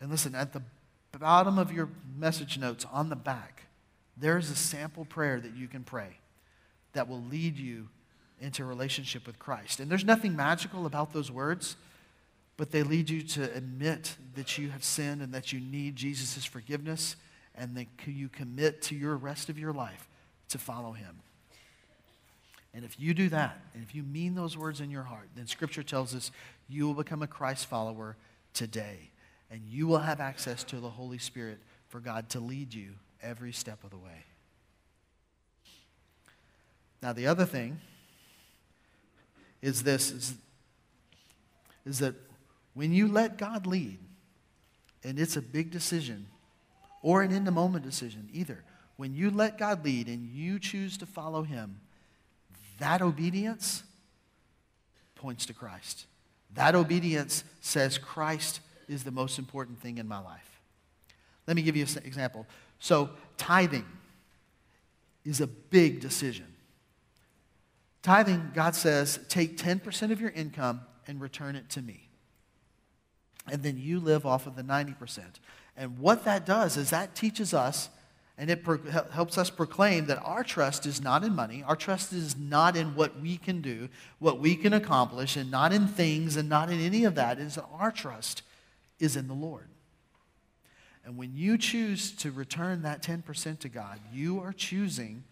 And 0.00 0.10
listen, 0.10 0.34
at 0.34 0.52
the 0.52 0.62
bottom 1.18 1.58
of 1.58 1.72
your 1.72 1.88
message 2.16 2.58
notes 2.58 2.84
on 2.92 3.08
the 3.08 3.16
back, 3.16 3.62
there's 4.20 4.50
a 4.50 4.56
sample 4.56 5.04
prayer 5.04 5.40
that 5.40 5.56
you 5.56 5.68
can 5.68 5.84
pray 5.84 6.18
that 6.92 7.08
will 7.08 7.22
lead 7.22 7.58
you 7.58 7.88
into 8.40 8.62
a 8.62 8.66
relationship 8.66 9.26
with 9.26 9.38
Christ. 9.38 9.80
And 9.80 9.90
there's 9.90 10.04
nothing 10.04 10.36
magical 10.36 10.86
about 10.86 11.12
those 11.12 11.30
words, 11.30 11.76
but 12.56 12.70
they 12.70 12.82
lead 12.82 13.10
you 13.10 13.22
to 13.22 13.52
admit 13.54 14.16
that 14.34 14.58
you 14.58 14.70
have 14.70 14.84
sinned 14.84 15.22
and 15.22 15.32
that 15.34 15.52
you 15.52 15.60
need 15.60 15.96
Jesus' 15.96 16.44
forgiveness, 16.44 17.16
and 17.54 17.76
that 17.76 17.86
you 18.06 18.28
commit 18.28 18.82
to 18.82 18.94
your 18.94 19.16
rest 19.16 19.48
of 19.48 19.58
your 19.58 19.72
life 19.72 20.08
to 20.48 20.58
follow 20.58 20.92
him. 20.92 21.20
And 22.72 22.84
if 22.84 23.00
you 23.00 23.14
do 23.14 23.28
that, 23.30 23.60
and 23.74 23.82
if 23.82 23.94
you 23.94 24.04
mean 24.04 24.34
those 24.34 24.56
words 24.56 24.80
in 24.80 24.90
your 24.90 25.02
heart, 25.02 25.28
then 25.34 25.46
Scripture 25.46 25.82
tells 25.82 26.14
us 26.14 26.30
you 26.68 26.86
will 26.86 26.94
become 26.94 27.22
a 27.22 27.26
Christ 27.26 27.66
follower 27.66 28.16
today. 28.54 29.10
And 29.50 29.62
you 29.66 29.86
will 29.86 29.98
have 29.98 30.20
access 30.20 30.62
to 30.64 30.76
the 30.76 30.90
Holy 30.90 31.18
Spirit 31.18 31.58
for 31.88 31.98
God 31.98 32.28
to 32.30 32.40
lead 32.40 32.74
you 32.74 32.90
every 33.22 33.52
step 33.52 33.84
of 33.84 33.90
the 33.90 33.96
way. 33.96 34.24
Now, 37.02 37.12
the 37.12 37.26
other 37.26 37.44
thing 37.44 37.80
is 39.62 39.82
this 39.82 40.10
is, 40.10 40.34
is 41.84 41.98
that 42.00 42.14
when 42.74 42.92
you 42.92 43.08
let 43.08 43.38
God 43.38 43.66
lead, 43.66 43.98
and 45.04 45.18
it's 45.18 45.36
a 45.36 45.42
big 45.42 45.70
decision 45.70 46.26
or 47.02 47.22
an 47.22 47.32
in 47.32 47.44
the 47.44 47.50
moment 47.50 47.84
decision, 47.84 48.28
either, 48.32 48.64
when 48.96 49.14
you 49.14 49.30
let 49.30 49.58
God 49.58 49.84
lead 49.84 50.08
and 50.08 50.26
you 50.26 50.58
choose 50.58 50.96
to 50.98 51.06
follow 51.06 51.42
Him, 51.42 51.80
that 52.80 53.00
obedience 53.00 53.84
points 55.14 55.46
to 55.46 55.52
Christ. 55.52 56.06
That 56.54 56.74
obedience 56.74 57.44
says 57.60 57.98
Christ 57.98 58.60
is 58.88 59.04
the 59.04 59.10
most 59.10 59.38
important 59.38 59.80
thing 59.80 59.98
in 59.98 60.08
my 60.08 60.18
life. 60.18 60.60
Let 61.46 61.56
me 61.56 61.62
give 61.62 61.76
you 61.76 61.84
an 61.84 62.02
example. 62.04 62.46
So, 62.78 63.10
tithing 63.36 63.86
is 65.24 65.40
a 65.40 65.46
big 65.46 66.00
decision. 66.00 66.46
Tithing, 68.02 68.52
God 68.54 68.74
says, 68.74 69.20
take 69.28 69.58
10% 69.58 70.12
of 70.12 70.20
your 70.20 70.30
income 70.30 70.80
and 71.06 71.20
return 71.20 71.56
it 71.56 71.68
to 71.70 71.82
me. 71.82 72.08
And 73.50 73.62
then 73.62 73.78
you 73.78 74.00
live 74.00 74.24
off 74.24 74.46
of 74.46 74.56
the 74.56 74.62
90%. 74.62 75.20
And 75.76 75.98
what 75.98 76.24
that 76.24 76.46
does 76.46 76.76
is 76.76 76.90
that 76.90 77.14
teaches 77.14 77.52
us 77.52 77.88
and 78.36 78.50
it 78.50 78.62
pro- 78.62 78.78
helps 79.10 79.36
us 79.36 79.50
proclaim 79.50 80.06
that 80.06 80.22
our 80.22 80.44
trust 80.44 80.86
is 80.86 81.02
not 81.02 81.24
in 81.24 81.34
money. 81.34 81.64
Our 81.66 81.74
trust 81.74 82.12
is 82.12 82.36
not 82.36 82.76
in 82.76 82.94
what 82.94 83.20
we 83.20 83.36
can 83.36 83.60
do, 83.60 83.88
what 84.20 84.38
we 84.38 84.54
can 84.54 84.72
accomplish, 84.72 85.36
and 85.36 85.50
not 85.50 85.72
in 85.72 85.88
things 85.88 86.36
and 86.36 86.48
not 86.48 86.70
in 86.70 86.78
any 86.78 87.04
of 87.04 87.16
that. 87.16 87.40
Is 87.40 87.56
that 87.56 87.66
our 87.72 87.90
trust 87.90 88.42
is 89.00 89.16
in 89.16 89.26
the 89.26 89.34
Lord. 89.34 89.68
And 91.04 91.16
when 91.16 91.34
you 91.34 91.56
choose 91.56 92.12
to 92.16 92.30
return 92.30 92.82
that 92.82 93.02
10% 93.02 93.58
to 93.60 93.68
God, 93.68 93.98
you 94.12 94.40
are 94.40 94.52
choosing 94.52 95.24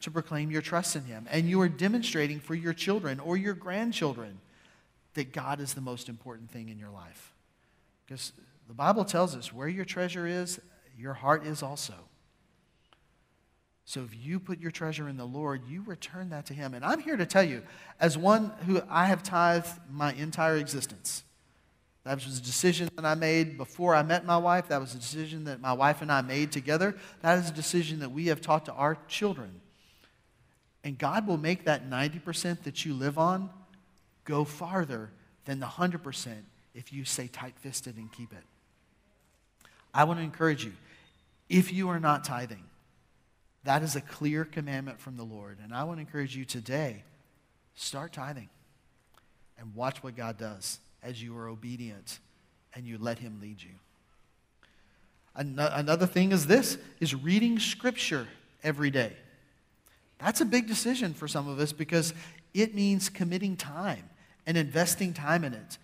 to 0.00 0.10
proclaim 0.10 0.50
your 0.50 0.62
trust 0.62 0.96
in 0.96 1.04
Him. 1.04 1.26
And 1.30 1.48
you 1.48 1.60
are 1.60 1.68
demonstrating 1.68 2.40
for 2.40 2.54
your 2.54 2.72
children 2.72 3.20
or 3.20 3.36
your 3.36 3.54
grandchildren 3.54 4.40
that 5.14 5.32
God 5.32 5.60
is 5.60 5.74
the 5.74 5.80
most 5.80 6.08
important 6.08 6.50
thing 6.50 6.68
in 6.68 6.78
your 6.78 6.90
life. 6.90 7.32
Because 8.06 8.32
the 8.66 8.74
Bible 8.74 9.04
tells 9.04 9.36
us 9.36 9.52
where 9.52 9.68
your 9.68 9.84
treasure 9.84 10.26
is, 10.26 10.60
your 10.96 11.14
heart 11.14 11.46
is 11.46 11.62
also. 11.62 11.94
So 13.84 14.02
if 14.02 14.16
you 14.24 14.38
put 14.38 14.60
your 14.60 14.70
treasure 14.70 15.08
in 15.08 15.16
the 15.16 15.24
Lord, 15.24 15.62
you 15.68 15.82
return 15.84 16.30
that 16.30 16.46
to 16.46 16.54
Him. 16.54 16.74
And 16.74 16.84
I'm 16.84 17.00
here 17.00 17.16
to 17.16 17.26
tell 17.26 17.42
you, 17.42 17.62
as 17.98 18.16
one 18.16 18.52
who 18.66 18.80
I 18.88 19.06
have 19.06 19.22
tithed 19.22 19.80
my 19.90 20.12
entire 20.12 20.56
existence, 20.56 21.24
that 22.04 22.24
was 22.24 22.38
a 22.38 22.42
decision 22.42 22.88
that 22.96 23.04
I 23.04 23.14
made 23.14 23.58
before 23.58 23.94
I 23.94 24.02
met 24.02 24.24
my 24.24 24.38
wife. 24.38 24.68
That 24.68 24.80
was 24.80 24.94
a 24.94 24.98
decision 24.98 25.44
that 25.44 25.60
my 25.60 25.72
wife 25.72 26.00
and 26.00 26.10
I 26.10 26.22
made 26.22 26.50
together. 26.50 26.96
That 27.20 27.38
is 27.38 27.50
a 27.50 27.52
decision 27.52 28.00
that 28.00 28.10
we 28.10 28.26
have 28.26 28.40
taught 28.40 28.64
to 28.66 28.72
our 28.72 28.96
children. 29.06 29.60
And 30.82 30.96
God 30.96 31.26
will 31.26 31.36
make 31.36 31.64
that 31.64 31.90
90% 31.90 32.62
that 32.62 32.86
you 32.86 32.94
live 32.94 33.18
on 33.18 33.50
go 34.24 34.44
farther 34.44 35.10
than 35.44 35.60
the 35.60 35.66
100% 35.66 36.32
if 36.74 36.92
you 36.92 37.04
stay 37.04 37.26
tight 37.26 37.54
fisted 37.58 37.96
and 37.96 38.10
keep 38.10 38.32
it. 38.32 38.44
I 39.92 40.04
want 40.04 40.20
to 40.20 40.24
encourage 40.24 40.64
you 40.64 40.72
if 41.50 41.72
you 41.72 41.88
are 41.88 42.00
not 42.00 42.24
tithing, 42.24 42.62
that 43.64 43.82
is 43.82 43.96
a 43.96 44.00
clear 44.00 44.44
commandment 44.44 45.00
from 45.00 45.16
the 45.16 45.24
Lord. 45.24 45.58
And 45.62 45.74
I 45.74 45.84
want 45.84 45.98
to 45.98 46.00
encourage 46.00 46.34
you 46.34 46.46
today 46.46 47.02
start 47.74 48.12
tithing 48.12 48.48
and 49.58 49.74
watch 49.74 50.02
what 50.02 50.16
God 50.16 50.38
does 50.38 50.78
as 51.02 51.22
you 51.22 51.36
are 51.36 51.48
obedient 51.48 52.18
and 52.74 52.86
you 52.86 52.98
let 52.98 53.18
him 53.18 53.38
lead 53.40 53.62
you. 53.62 53.70
Another 55.34 56.06
thing 56.06 56.32
is 56.32 56.46
this 56.46 56.76
is 57.00 57.14
reading 57.14 57.58
scripture 57.58 58.26
every 58.62 58.90
day. 58.90 59.12
That's 60.18 60.40
a 60.40 60.44
big 60.44 60.66
decision 60.66 61.14
for 61.14 61.26
some 61.26 61.48
of 61.48 61.58
us 61.58 61.72
because 61.72 62.12
it 62.52 62.74
means 62.74 63.08
committing 63.08 63.56
time 63.56 64.10
and 64.46 64.58
investing 64.58 65.14
time 65.14 65.44
in 65.44 65.54
it. 65.54 65.78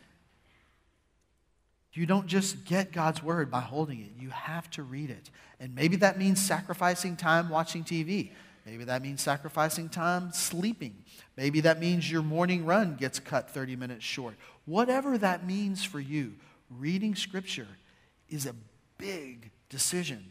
You 1.95 2.05
don't 2.05 2.27
just 2.27 2.67
get 2.67 2.93
God's 2.93 3.23
word 3.23 3.51
by 3.51 3.61
holding 3.61 4.01
it, 4.01 4.11
you 4.19 4.29
have 4.29 4.69
to 4.73 4.83
read 4.83 5.09
it. 5.09 5.31
And 5.59 5.75
maybe 5.75 5.97
that 5.97 6.19
means 6.19 6.45
sacrificing 6.45 7.17
time 7.17 7.49
watching 7.49 7.85
TV. 7.85 8.33
Maybe 8.67 8.85
that 8.85 9.01
means 9.01 9.23
sacrificing 9.23 9.89
time 9.89 10.33
sleeping. 10.33 11.05
Maybe 11.37 11.61
that 11.61 11.81
means 11.81 12.11
your 12.11 12.23
morning 12.23 12.67
run 12.67 12.97
gets 12.97 13.19
cut 13.19 13.49
30 13.49 13.77
minutes 13.77 14.05
short. 14.05 14.35
Whatever 14.67 15.17
that 15.19 15.47
means 15.47 15.83
for 15.83 16.01
you, 16.01 16.35
reading 16.71 17.15
scripture 17.15 17.69
is 18.29 18.47
a 18.47 18.55
big 18.99 19.51
decision. 19.71 20.25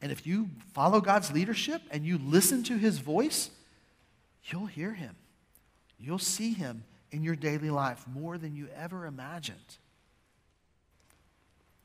And 0.00 0.10
if 0.10 0.26
you 0.26 0.48
follow 0.72 1.00
God's 1.00 1.30
leadership 1.32 1.82
and 1.90 2.06
you 2.06 2.18
listen 2.18 2.62
to 2.64 2.78
his 2.78 2.98
voice, 2.98 3.50
you'll 4.44 4.66
hear 4.66 4.94
him. 4.94 5.16
You'll 5.98 6.18
see 6.18 6.54
him 6.54 6.84
in 7.10 7.22
your 7.22 7.36
daily 7.36 7.70
life 7.70 8.04
more 8.12 8.38
than 8.38 8.56
you 8.56 8.68
ever 8.76 9.06
imagined 9.06 9.78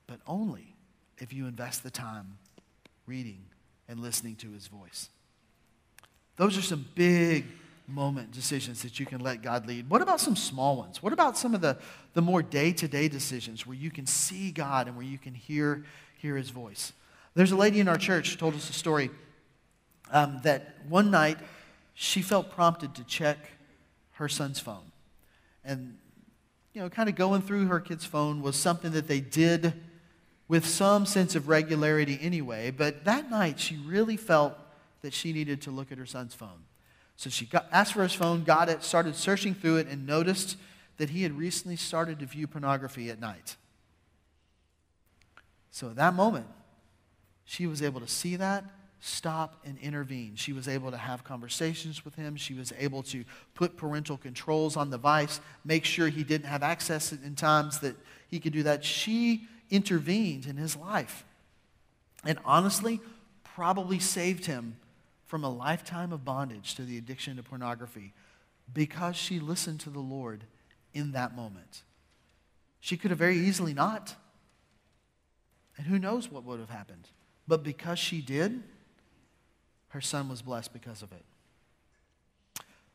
but 0.10 0.20
only 0.26 0.76
if 1.20 1.32
you 1.32 1.46
invest 1.46 1.84
the 1.84 1.92
time 1.92 2.40
reading 3.06 3.44
and 3.88 4.00
listening 4.00 4.36
to 4.38 4.52
his 4.52 4.66
voice. 4.66 5.10
Those 6.36 6.58
are 6.58 6.64
some 6.64 6.86
big 6.96 7.46
moment 7.90 8.32
decisions 8.32 8.82
that 8.84 9.00
you 9.00 9.06
can 9.06 9.22
let 9.22 9.42
God 9.42 9.68
lead. 9.68 9.90
What 9.90 10.02
about 10.02 10.20
some 10.20 10.36
small 10.36 10.78
ones? 10.78 11.02
What 11.02 11.14
about 11.14 11.38
some 11.38 11.54
of 11.54 11.62
the, 11.62 11.78
the 12.14 12.22
more 12.22 12.42
day 12.42 12.72
to 12.74 12.88
day 12.88 13.08
decisions 13.08 13.66
where 13.66 13.76
you 13.76 13.92
can 13.92 14.06
see 14.06 14.52
God 14.52 14.88
and 14.88 14.96
where 14.96 15.06
you 15.06 15.18
can 15.18 15.34
hear, 15.34 15.84
hear 16.18 16.38
his 16.38 16.50
voice? 16.50 16.94
There's 17.36 17.52
a 17.52 17.56
lady 17.56 17.80
in 17.80 17.88
our 17.88 17.98
church 17.98 18.38
told 18.38 18.56
us 18.56 18.70
a 18.70 18.74
story 18.74 19.10
um, 20.12 20.40
that 20.44 20.76
one 20.88 21.12
night 21.12 21.38
she 21.94 22.22
felt 22.22 22.52
prompted 22.52 22.96
to 22.96 23.04
check 23.04 23.38
her 24.14 24.28
son's 24.28 24.60
phone. 24.60 24.92
And, 25.64 25.98
you 26.74 26.82
know, 26.82 26.90
kind 26.90 27.10
of 27.10 27.16
going 27.16 27.42
through 27.42 27.68
her 27.68 27.80
kid's 27.80 28.06
phone 28.06 28.42
was 28.42 28.56
something 28.56 28.92
that 28.92 29.08
they 29.08 29.20
did 29.20 29.74
with 30.48 30.66
some 30.66 31.06
sense 31.06 31.36
of 31.36 31.48
regularity 31.48 32.18
anyway, 32.22 32.72
but 32.72 33.06
that 33.06 33.30
night 33.30 33.60
she 33.60 33.78
really 33.78 34.18
felt 34.18 34.58
that 35.02 35.14
she 35.14 35.32
needed 35.32 35.62
to 35.62 35.72
look 35.72 35.92
at 35.92 35.98
her 35.98 36.06
son's 36.06 36.34
phone. 36.34 36.64
So 37.20 37.30
she 37.30 37.46
got, 37.46 37.68
asked 37.70 37.92
for 37.92 38.04
his 38.04 38.14
phone, 38.14 38.46
got 38.46 38.70
it, 38.70 38.82
started 38.82 39.14
searching 39.14 39.54
through 39.54 39.76
it, 39.76 39.88
and 39.88 40.08
noticed 40.08 40.56
that 40.96 41.10
he 41.10 41.24
had 41.24 41.38
recently 41.38 41.76
started 41.76 42.20
to 42.20 42.26
view 42.26 42.48
pornography 42.48 43.10
at 43.10 43.20
night. 43.20 43.58
So 45.70 45.90
at 45.90 45.98
that 45.98 46.14
moment, 46.14 46.48
she 47.44 47.68
was 47.68 47.82
able 47.82 48.00
to 48.00 48.08
see 48.08 48.38
that, 48.38 48.64
stop, 49.02 49.58
and 49.66 49.78
intervene. 49.80 50.38
She 50.38 50.54
was 50.54 50.70
able 50.70 50.92
to 50.92 50.98
have 50.98 51.26
conversations 51.26 52.06
with 52.06 52.16
him. 52.16 52.38
She 52.38 52.54
was 52.54 52.72
able 52.80 53.04
to 53.04 53.26
put 53.54 53.76
parental 53.76 54.16
controls 54.16 54.78
on 54.78 54.90
the 54.90 54.96
device, 54.96 55.42
make 55.66 55.84
sure 55.84 56.08
he 56.08 56.24
didn't 56.24 56.48
have 56.48 56.64
access 56.64 57.12
in 57.12 57.36
times 57.36 57.80
that 57.80 57.98
he 58.30 58.40
could 58.40 58.54
do 58.54 58.64
that. 58.64 58.86
She 58.86 59.46
intervened 59.70 60.46
in 60.46 60.56
his 60.56 60.78
life. 60.78 61.26
And 62.24 62.40
honestly, 62.46 63.02
probably 63.44 64.00
saved 64.00 64.46
him 64.46 64.78
from 65.30 65.44
a 65.44 65.50
lifetime 65.50 66.12
of 66.12 66.26
bondage 66.26 66.74
to 66.74 66.82
the 66.82 66.98
addiction 66.98 67.38
to 67.38 67.44
pornography 67.44 68.14
because 68.74 69.16
she 69.16 69.40
listened 69.40 69.80
to 69.80 69.92
the 69.92 70.00
Lord 70.00 70.44
in 70.92 71.12
that 71.12 71.36
moment. 71.36 71.84
She 72.80 72.98
could 72.98 73.12
have 73.12 73.20
very 73.20 73.38
easily 73.38 73.76
not. 73.76 74.16
And 75.78 75.86
who 75.86 76.00
knows 76.00 76.32
what 76.32 76.44
would 76.46 76.60
have 76.60 76.72
happened. 76.72 77.10
But 77.48 77.62
because 77.62 78.00
she 78.00 78.22
did, 78.22 78.64
her 79.90 80.02
son 80.02 80.30
was 80.30 80.42
blessed 80.42 80.74
because 80.74 81.04
of 81.04 81.12
it. 81.12 81.24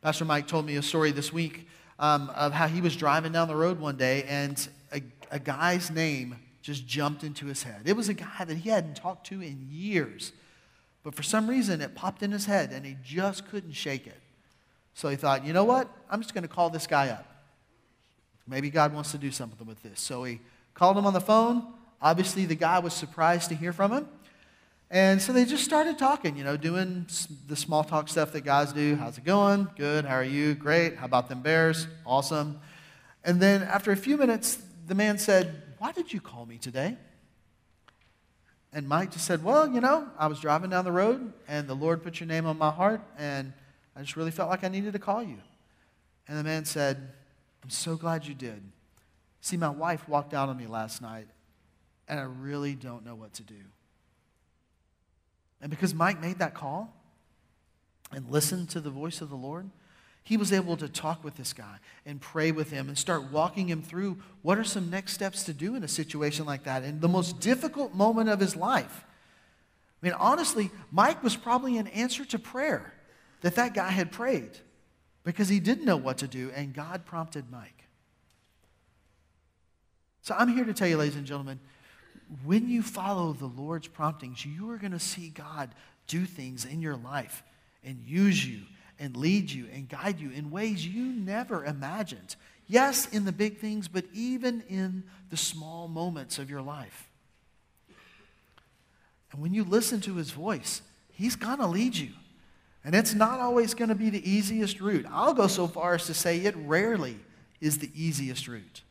Pastor 0.02 0.24
Mike 0.24 0.48
told 0.48 0.66
me 0.66 0.74
a 0.74 0.82
story 0.82 1.12
this 1.12 1.32
week 1.32 1.68
um, 2.00 2.30
of 2.34 2.52
how 2.52 2.66
he 2.66 2.80
was 2.80 2.96
driving 2.96 3.30
down 3.30 3.46
the 3.46 3.54
road 3.54 3.78
one 3.78 3.96
day 3.96 4.24
and 4.24 4.68
a, 4.92 5.00
a 5.30 5.38
guy's 5.38 5.88
name 5.88 6.34
just 6.62 6.84
jumped 6.84 7.22
into 7.22 7.46
his 7.46 7.62
head. 7.62 7.82
It 7.84 7.94
was 7.94 8.08
a 8.08 8.14
guy 8.14 8.44
that 8.44 8.56
he 8.56 8.70
hadn't 8.70 8.96
talked 8.96 9.28
to 9.28 9.40
in 9.40 9.68
years. 9.70 10.32
But 11.04 11.14
for 11.14 11.22
some 11.22 11.48
reason, 11.48 11.82
it 11.82 11.94
popped 11.94 12.22
in 12.22 12.32
his 12.32 12.46
head 12.46 12.72
and 12.72 12.84
he 12.84 12.96
just 13.04 13.46
couldn't 13.48 13.72
shake 13.72 14.06
it. 14.06 14.20
So 14.94 15.08
he 15.08 15.16
thought, 15.16 15.44
you 15.44 15.52
know 15.52 15.64
what? 15.64 15.88
I'm 16.10 16.22
just 16.22 16.34
going 16.34 16.42
to 16.42 16.48
call 16.48 16.70
this 16.70 16.86
guy 16.86 17.10
up. 17.10 17.26
Maybe 18.48 18.70
God 18.70 18.92
wants 18.92 19.12
to 19.12 19.18
do 19.18 19.30
something 19.30 19.66
with 19.66 19.82
this. 19.82 20.00
So 20.00 20.24
he 20.24 20.40
called 20.72 20.96
him 20.96 21.06
on 21.06 21.12
the 21.12 21.20
phone. 21.20 21.62
Obviously, 22.00 22.46
the 22.46 22.54
guy 22.54 22.78
was 22.78 22.94
surprised 22.94 23.50
to 23.50 23.54
hear 23.54 23.72
from 23.72 23.92
him. 23.92 24.08
And 24.90 25.20
so 25.20 25.32
they 25.32 25.44
just 25.44 25.64
started 25.64 25.98
talking, 25.98 26.36
you 26.36 26.44
know, 26.44 26.56
doing 26.56 27.06
the 27.48 27.56
small 27.56 27.84
talk 27.84 28.08
stuff 28.08 28.32
that 28.32 28.42
guys 28.42 28.72
do. 28.72 28.96
How's 28.96 29.18
it 29.18 29.24
going? 29.24 29.68
Good. 29.76 30.04
How 30.04 30.16
are 30.16 30.24
you? 30.24 30.54
Great. 30.54 30.96
How 30.96 31.06
about 31.06 31.28
them 31.28 31.40
Bears? 31.40 31.86
Awesome. 32.06 32.60
And 33.24 33.40
then 33.40 33.62
after 33.62 33.92
a 33.92 33.96
few 33.96 34.16
minutes, 34.16 34.58
the 34.86 34.94
man 34.94 35.18
said, 35.18 35.62
Why 35.78 35.92
did 35.92 36.12
you 36.12 36.20
call 36.20 36.46
me 36.46 36.58
today? 36.58 36.96
And 38.74 38.88
Mike 38.88 39.12
just 39.12 39.24
said, 39.24 39.44
Well, 39.44 39.68
you 39.68 39.80
know, 39.80 40.08
I 40.18 40.26
was 40.26 40.40
driving 40.40 40.68
down 40.68 40.84
the 40.84 40.92
road 40.92 41.32
and 41.46 41.68
the 41.68 41.74
Lord 41.74 42.02
put 42.02 42.18
your 42.18 42.26
name 42.26 42.44
on 42.44 42.58
my 42.58 42.70
heart 42.70 43.00
and 43.16 43.52
I 43.96 44.00
just 44.00 44.16
really 44.16 44.32
felt 44.32 44.50
like 44.50 44.64
I 44.64 44.68
needed 44.68 44.92
to 44.94 44.98
call 44.98 45.22
you. 45.22 45.38
And 46.26 46.36
the 46.36 46.42
man 46.42 46.64
said, 46.64 47.12
I'm 47.62 47.70
so 47.70 47.96
glad 47.96 48.26
you 48.26 48.34
did. 48.34 48.62
See, 49.40 49.56
my 49.56 49.68
wife 49.68 50.08
walked 50.08 50.34
out 50.34 50.48
on 50.48 50.56
me 50.56 50.66
last 50.66 51.02
night, 51.02 51.26
and 52.08 52.18
I 52.18 52.24
really 52.24 52.74
don't 52.74 53.04
know 53.04 53.14
what 53.14 53.34
to 53.34 53.42
do. 53.42 53.60
And 55.60 55.70
because 55.70 55.94
Mike 55.94 56.20
made 56.20 56.38
that 56.38 56.54
call 56.54 56.94
and 58.10 58.28
listened 58.30 58.70
to 58.70 58.80
the 58.80 58.90
voice 58.90 59.20
of 59.20 59.30
the 59.30 59.36
Lord, 59.36 59.70
he 60.24 60.38
was 60.38 60.52
able 60.52 60.76
to 60.78 60.88
talk 60.88 61.22
with 61.22 61.36
this 61.36 61.52
guy 61.52 61.76
and 62.06 62.18
pray 62.18 62.50
with 62.50 62.70
him 62.70 62.88
and 62.88 62.96
start 62.96 63.30
walking 63.30 63.68
him 63.68 63.82
through 63.82 64.16
what 64.40 64.58
are 64.58 64.64
some 64.64 64.88
next 64.88 65.12
steps 65.12 65.44
to 65.44 65.52
do 65.52 65.76
in 65.76 65.84
a 65.84 65.88
situation 65.88 66.46
like 66.46 66.64
that 66.64 66.82
in 66.82 67.00
the 67.00 67.08
most 67.08 67.40
difficult 67.40 67.94
moment 67.94 68.30
of 68.30 68.40
his 68.40 68.56
life. 68.56 69.04
I 70.02 70.06
mean, 70.06 70.14
honestly, 70.18 70.70
Mike 70.90 71.22
was 71.22 71.36
probably 71.36 71.76
an 71.76 71.88
answer 71.88 72.24
to 72.24 72.38
prayer 72.38 72.94
that 73.42 73.54
that 73.56 73.74
guy 73.74 73.90
had 73.90 74.12
prayed 74.12 74.50
because 75.24 75.50
he 75.50 75.60
didn't 75.60 75.84
know 75.84 75.96
what 75.96 76.18
to 76.18 76.26
do, 76.26 76.50
and 76.54 76.74
God 76.74 77.04
prompted 77.04 77.50
Mike. 77.50 77.84
So 80.22 80.34
I'm 80.38 80.48
here 80.48 80.64
to 80.64 80.72
tell 80.72 80.88
you, 80.88 80.96
ladies 80.96 81.16
and 81.16 81.26
gentlemen, 81.26 81.60
when 82.44 82.68
you 82.68 82.82
follow 82.82 83.34
the 83.34 83.46
Lord's 83.46 83.88
promptings, 83.88 84.44
you 84.44 84.70
are 84.70 84.78
going 84.78 84.92
to 84.92 84.98
see 84.98 85.28
God 85.28 85.74
do 86.06 86.24
things 86.24 86.64
in 86.64 86.80
your 86.80 86.96
life 86.96 87.42
and 87.82 87.98
use 88.06 88.46
you 88.46 88.62
and 88.98 89.16
lead 89.16 89.50
you 89.50 89.66
and 89.72 89.88
guide 89.88 90.20
you 90.20 90.30
in 90.30 90.50
ways 90.50 90.86
you 90.86 91.04
never 91.04 91.64
imagined. 91.64 92.36
Yes, 92.66 93.08
in 93.08 93.24
the 93.24 93.32
big 93.32 93.58
things, 93.58 93.88
but 93.88 94.04
even 94.12 94.62
in 94.68 95.04
the 95.30 95.36
small 95.36 95.88
moments 95.88 96.38
of 96.38 96.48
your 96.48 96.62
life. 96.62 97.08
And 99.32 99.42
when 99.42 99.52
you 99.52 99.64
listen 99.64 100.00
to 100.02 100.14
his 100.14 100.30
voice, 100.30 100.80
he's 101.10 101.36
going 101.36 101.58
to 101.58 101.66
lead 101.66 101.96
you. 101.96 102.10
And 102.84 102.94
it's 102.94 103.14
not 103.14 103.40
always 103.40 103.74
going 103.74 103.88
to 103.88 103.94
be 103.94 104.10
the 104.10 104.30
easiest 104.30 104.80
route. 104.80 105.06
I'll 105.10 105.34
go 105.34 105.46
so 105.46 105.66
far 105.66 105.94
as 105.94 106.06
to 106.06 106.14
say 106.14 106.38
it 106.38 106.54
rarely 106.56 107.16
is 107.60 107.78
the 107.78 107.90
easiest 107.94 108.46
route. 108.46 108.82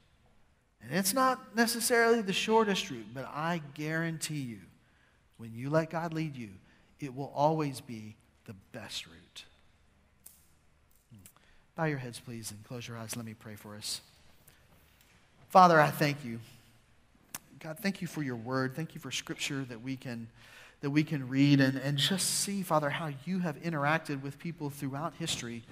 And 0.82 0.92
it's 0.92 1.14
not 1.14 1.56
necessarily 1.56 2.22
the 2.22 2.34
shortest 2.34 2.90
route, 2.90 3.08
but 3.14 3.26
I 3.26 3.62
guarantee 3.74 4.42
you, 4.42 4.60
when 5.38 5.54
you 5.54 5.70
let 5.70 5.90
God 5.90 6.14
lead 6.14 6.36
you, 6.36 6.50
it 7.00 7.16
will 7.16 7.32
always 7.34 7.82
be 7.82 8.16
the 8.46 8.56
best 8.72 9.08
route. 9.08 9.46
Bow 11.76 11.86
your 11.86 11.98
heads, 11.98 12.20
please, 12.20 12.52
and 12.52 12.64
close 12.66 12.88
your 12.88 12.98
eyes. 12.98 13.16
Let 13.16 13.26
me 13.26 13.34
pray 13.34 13.56
for 13.56 13.76
us. 13.76 14.02
Father, 15.50 15.80
I 15.80 15.90
thank 15.90 16.24
you. 16.24 16.40
God, 17.60 17.80
thank 17.80 18.02
you 18.02 18.08
for 18.08 18.22
your 18.22 18.36
word. 18.36 18.76
Thank 18.76 18.94
you 18.94 19.02
for 19.02 19.10
scripture 19.12 19.64
that 19.70 19.82
we 19.82 19.96
can 19.96 20.28
that 20.82 20.90
we 20.90 21.04
can 21.06 21.30
read 21.30 21.62
and, 21.62 21.78
and 21.78 21.98
just 21.98 22.42
see, 22.42 22.62
Father, 22.62 22.90
how 22.90 23.10
you 23.26 23.40
have 23.40 23.56
interacted 23.62 24.22
with 24.22 24.38
people 24.38 24.70
throughout 24.70 25.14
history. 25.18 25.64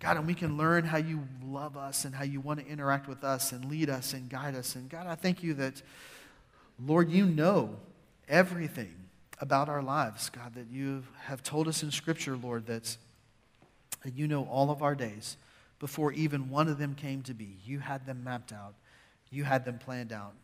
God, 0.00 0.16
and 0.16 0.26
we 0.26 0.34
can 0.34 0.56
learn 0.56 0.84
how 0.84 0.96
you 0.96 1.22
love 1.44 1.76
us 1.76 2.04
and 2.04 2.12
how 2.12 2.24
you 2.24 2.40
want 2.40 2.58
to 2.58 2.66
interact 2.66 3.06
with 3.06 3.22
us 3.22 3.52
and 3.52 3.64
lead 3.66 3.88
us 3.88 4.12
and 4.12 4.28
guide 4.28 4.56
us. 4.56 4.74
And 4.74 4.88
God, 4.88 5.06
I 5.06 5.14
thank 5.14 5.44
you 5.44 5.54
that, 5.54 5.80
Lord, 6.84 7.10
you 7.10 7.26
know 7.26 7.76
everything 8.28 8.92
about 9.40 9.68
our 9.68 9.82
lives, 9.82 10.30
God, 10.30 10.54
that 10.54 10.66
you 10.68 11.04
have 11.26 11.44
told 11.44 11.68
us 11.68 11.84
in 11.84 11.92
Scripture, 11.92 12.36
Lord, 12.36 12.66
that, 12.66 12.96
that 14.02 14.16
you 14.16 14.26
know 14.26 14.44
all 14.44 14.70
of 14.70 14.82
our 14.82 14.94
days 14.94 15.36
before 15.78 16.12
even 16.12 16.50
one 16.50 16.68
of 16.68 16.78
them 16.78 16.94
came 16.94 17.22
to 17.22 17.34
be. 17.34 17.56
You 17.64 17.78
had 17.80 18.06
them 18.06 18.22
mapped 18.24 18.52
out, 18.52 18.74
you 19.30 19.44
had 19.44 19.64
them 19.64 19.78
planned 19.78 20.12
out. 20.12 20.34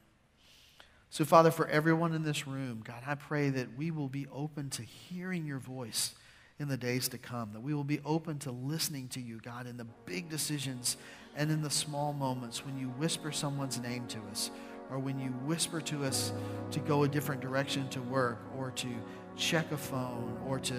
So, 1.10 1.24
Father, 1.24 1.50
for 1.50 1.68
everyone 1.68 2.12
in 2.12 2.24
this 2.24 2.46
room, 2.46 2.82
God, 2.84 3.02
I 3.06 3.14
pray 3.14 3.48
that 3.50 3.76
we 3.76 3.90
will 3.90 4.08
be 4.08 4.26
open 4.32 4.70
to 4.70 4.82
hearing 4.82 5.46
your 5.46 5.58
voice 5.58 6.14
in 6.58 6.68
the 6.68 6.76
days 6.76 7.08
to 7.08 7.18
come, 7.18 7.52
that 7.52 7.60
we 7.60 7.74
will 7.74 7.84
be 7.84 8.00
open 8.04 8.38
to 8.40 8.50
listening 8.50 9.08
to 9.08 9.20
you, 9.20 9.38
God, 9.42 9.66
in 9.66 9.76
the 9.76 9.86
big 10.04 10.28
decisions 10.28 10.96
and 11.36 11.50
in 11.50 11.62
the 11.62 11.70
small 11.70 12.12
moments 12.12 12.64
when 12.64 12.78
you 12.78 12.88
whisper 12.88 13.30
someone's 13.30 13.78
name 13.78 14.06
to 14.08 14.18
us 14.30 14.50
or 14.90 14.98
when 14.98 15.18
you 15.18 15.28
whisper 15.44 15.80
to 15.82 16.04
us 16.04 16.32
to 16.70 16.80
go 16.80 17.02
a 17.02 17.08
different 17.08 17.40
direction 17.40 17.88
to 17.90 18.00
work 18.02 18.40
or 18.56 18.70
to 18.70 18.88
check 19.36 19.70
a 19.72 19.76
phone 19.76 20.38
or 20.46 20.58
to 20.58 20.74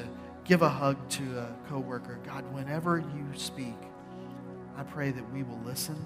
give 0.48 0.62
a 0.62 0.70
hug 0.70 0.98
to 1.10 1.40
a 1.40 1.56
coworker. 1.70 2.20
God, 2.26 2.44
whenever 2.54 3.00
you 3.00 3.26
speak, 3.36 3.78
I 4.76 4.84
pray 4.84 5.12
that 5.12 5.34
we 5.34 5.44
will 5.44 5.60
listen 5.66 5.98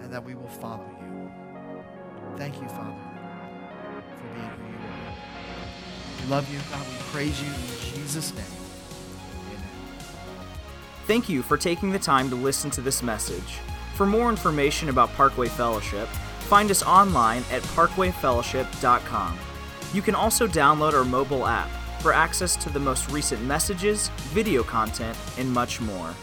and 0.00 0.12
that 0.12 0.24
we 0.24 0.34
will 0.34 0.48
follow 0.48 0.88
you. 1.00 1.30
Thank 2.36 2.60
you, 2.60 2.68
Father 2.68 3.14
for 4.24 4.34
being 4.34 4.48
who 4.48 4.72
you 4.72 4.78
are. 4.78 6.22
We 6.22 6.30
love 6.30 6.52
you. 6.52 6.58
God, 6.70 6.86
we 6.86 6.96
praise 7.12 7.40
you 7.40 7.48
in 7.48 7.94
Jesus' 7.94 8.34
name. 8.34 8.44
Thank 11.06 11.28
you 11.28 11.42
for 11.42 11.56
taking 11.56 11.92
the 11.92 11.98
time 11.98 12.30
to 12.30 12.36
listen 12.36 12.70
to 12.72 12.80
this 12.80 13.02
message. 13.02 13.58
For 13.94 14.06
more 14.06 14.30
information 14.30 14.88
about 14.88 15.12
Parkway 15.14 15.48
Fellowship, 15.48 16.08
find 16.48 16.70
us 16.70 16.82
online 16.82 17.44
at 17.50 17.62
parkwayfellowship.com. 17.62 19.38
You 19.92 20.02
can 20.02 20.14
also 20.14 20.48
download 20.48 20.94
our 20.94 21.04
mobile 21.04 21.46
app 21.46 21.68
for 22.04 22.12
access 22.12 22.54
to 22.54 22.68
the 22.68 22.78
most 22.78 23.10
recent 23.10 23.42
messages, 23.44 24.08
video 24.34 24.62
content, 24.62 25.16
and 25.38 25.50
much 25.50 25.80
more. 25.80 26.14